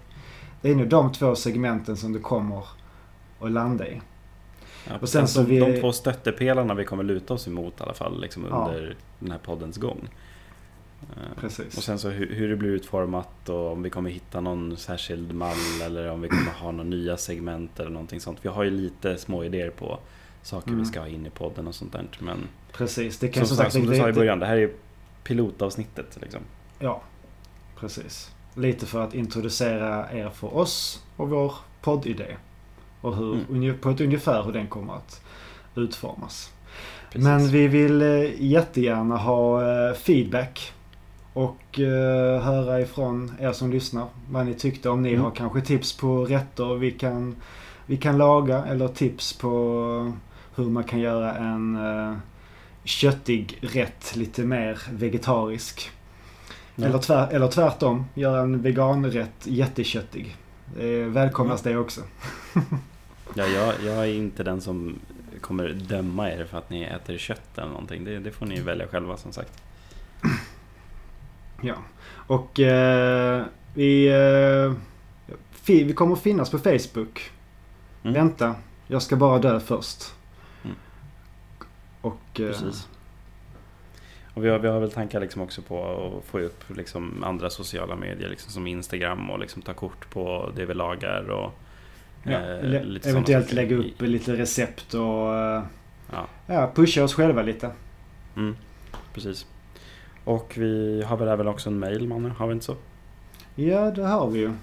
[0.63, 2.63] Det är nu de två segmenten som du kommer
[3.41, 4.01] att landa i.
[4.89, 7.83] Ja, Och sen så de, vi- de två stöttepelarna vi kommer luta oss emot i
[7.83, 10.09] alla fall liksom under den här poddens gång.
[11.03, 11.77] Eh, Precis.
[11.77, 15.35] Och sen så hur, hur det blir utformat och om vi kommer hitta någon särskild
[15.35, 18.39] mall eller om vi kommer ha några nya segment eller någonting sånt.
[18.43, 19.99] Vi har ju lite små idéer på
[20.43, 20.81] saker Mm.
[20.81, 22.07] vi ska ha in i podden och sånt där.
[22.19, 22.39] Men
[22.73, 23.19] Precis.
[23.19, 24.71] Det kan som, som sagt, som du sa i början, det här är
[25.25, 26.41] pilotavsnittet liksom.
[26.79, 27.03] Ja,
[27.77, 28.31] precis.
[28.55, 32.37] Lite för att introducera er för oss och vår poddidé.
[33.01, 33.79] Och hur, Mm.
[33.79, 35.23] på ett ungefär hur den kommer att
[35.77, 36.53] utformas.
[37.11, 37.25] Precis.
[37.25, 40.73] Men vi vill eh, jättegärna ha eh, feedback.
[41.33, 44.91] Och eh, höra ifrån er som lyssnar vad ni tyckte.
[44.91, 45.23] Om ni Mm.
[45.25, 47.37] har kanske tips på rätter vi kan,
[47.87, 48.65] vi kan laga.
[48.65, 50.13] Eller tips på
[50.55, 52.17] hur man kan göra en eh,
[52.85, 55.91] köttig rätt lite mer vegetarisk.
[56.77, 56.87] Ja.
[56.87, 60.37] Eller, tvär, eller tvärtom, göra en veganrätt jätteköttig.
[60.77, 62.01] Det välkomnas det också.
[63.35, 64.99] Ja, jag, jag är inte den som
[65.41, 68.05] kommer döma er för att ni äter kött eller någonting.
[68.05, 69.63] Det, det får ni välja själva som sagt.
[71.63, 71.75] Ja.
[72.27, 73.45] Och eh,
[73.75, 74.73] vi, eh,
[75.67, 77.31] vi kommer att finnas på Facebook.
[78.03, 78.15] Mm.
[78.15, 78.55] Vänta,
[78.87, 80.15] jag ska bara dö först.
[80.65, 80.77] Mm.
[82.01, 82.41] Och...
[82.41, 82.89] eh, Precis.
[84.35, 85.85] Och vi har, vi har väl tankar liksom också på
[86.19, 90.53] att få upp liksom andra sociala medier liksom som Instagram och liksom ta kort på
[90.57, 91.53] det vi lagar och
[92.23, 95.63] Ja, eh, lite eventuellt lägga upp lite recept och eh,
[96.13, 97.71] Ja, ja, pusha oss själva lite.
[98.37, 98.57] mm,
[99.15, 99.47] precis.
[100.29, 102.77] Och vi har väl även också en mail, mannen, har vi inte så?
[103.55, 104.45] Ja, det har vi ju.
[104.45, 104.57] Mm.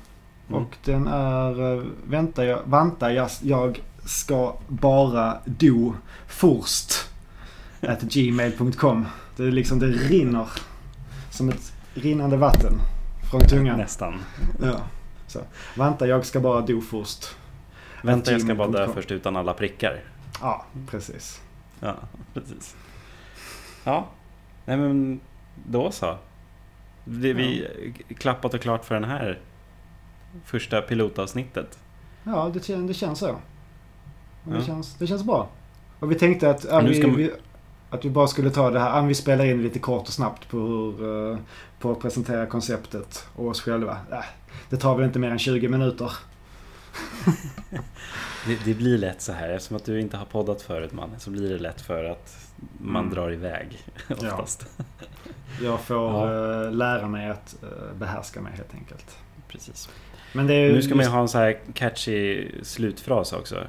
[0.48, 1.78] Och den är...
[1.78, 5.94] eh, Vänta, jag, vänta jag, jag ska bara do
[6.28, 6.94] först.
[7.82, 9.06] At gmail.com.
[9.36, 10.48] Det är liksom, det rinner.
[11.32, 12.74] Som ett rinnande vatten.
[13.32, 13.78] Från tungan.
[13.78, 14.14] Nästan.
[14.62, 14.82] Ja.
[15.28, 15.40] Så.
[15.76, 17.36] Vänta, jag ska bara do först.
[18.04, 20.04] Vänta, jag ska bara dö först utan alla prickar.
[20.42, 21.42] Ja, precis.
[21.80, 21.96] Ja,
[22.34, 22.76] precis.
[23.84, 24.08] Ja,
[24.66, 25.20] nej men
[25.64, 26.18] då så.
[27.06, 27.68] Det vi
[28.18, 29.40] klappat och klart för den här
[30.46, 31.80] första pilotavsnittet.
[32.24, 33.30] Ja, det, kän- det känns så.
[33.32, 33.40] Och
[34.52, 34.64] Det, Ja.
[34.66, 35.50] känns, det känns bra.
[36.00, 37.32] Och vi tänkte att, ja, Nu vi, man- vi,
[37.90, 40.50] att vi bara skulle ta det här, ja, vi spelar in lite kort och snabbt
[40.50, 41.38] på hur, eh,
[41.80, 43.98] på att presentera konceptet och oss själva.
[44.12, 44.18] Äh,
[44.70, 46.12] det tar väl inte mer än 20 minuter.
[48.48, 51.30] Det, det blir lätt så här, eftersom att du inte har poddat förut man, så
[51.30, 52.38] blir det lätt för att
[52.78, 53.16] man Mm.
[53.16, 53.78] drar iväg
[54.10, 54.66] oftast.
[55.62, 55.96] Jag får
[56.32, 56.64] Ja.
[56.66, 59.18] eh, lära mig att eh, behärska mig helt enkelt.
[59.48, 59.90] Precis.
[60.34, 63.68] Men det är Nu ska man ju ha en så här catchy slutfras också.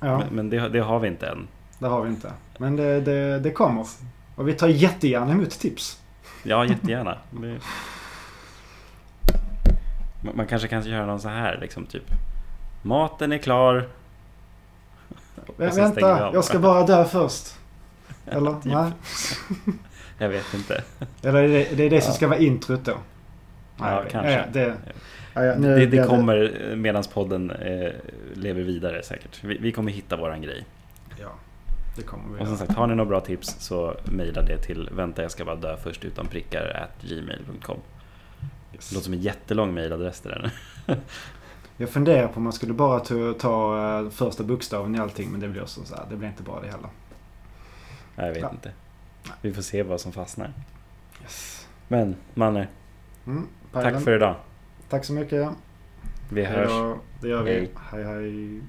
[0.00, 1.48] Ja, Men, det, det har vi inte än.
[1.78, 2.32] det har vi inte.
[2.58, 3.86] Men det, det, det kommer.
[4.34, 6.00] Och vi tar jättegärna emot tips.
[6.42, 7.18] Ja, jättegärna.
[10.24, 12.04] Man, man kanske kan göra någon så här liksom typ.
[12.82, 13.88] Maten är klar.
[15.56, 17.54] Vänta, jag ska bara dö först.
[18.26, 18.52] Eller?
[18.52, 18.64] Typ.
[18.64, 18.92] Nej.
[20.18, 20.82] Jag vet inte.
[21.22, 22.96] Eller är det, det är det som ska vara introt då?
[23.78, 24.32] Ja, kanske.
[24.32, 24.74] Ja, det,
[25.34, 27.92] ja, nu Det, det kommer medan podden eh,
[28.34, 29.44] lever vidare säkert.
[29.44, 30.64] Vi, vi kommer hitta våran grej.
[31.20, 31.28] Ja,
[31.96, 34.88] det kommer vi Och som sagt, har ni några bra tips så mejla det till
[34.92, 37.78] vänta jag ska bara dö först utan prickar at gmail.com.
[38.70, 39.04] Det låter Yes.
[39.04, 40.50] som en jättelång mejladress det där.
[41.76, 45.40] Jag funderar på om man skulle bara ta, ta eh, första bokstaven i allting men
[45.40, 46.88] det blir också så här, det blir inte bra det heller.
[48.16, 48.50] Nej, Jag vet Ja.
[48.50, 48.72] inte.
[49.40, 50.52] Vi får se vad som fastnar.
[51.22, 51.68] Yes.
[51.88, 52.68] Men Manne,
[53.26, 54.34] Mm, tack för idag.
[54.88, 55.48] Tack så mycket.
[56.30, 56.68] Vi hörs.
[56.68, 56.98] då.
[57.20, 57.50] Det gör vi.
[57.50, 57.70] Hej.
[57.90, 58.04] hej.
[58.04, 58.60] hej.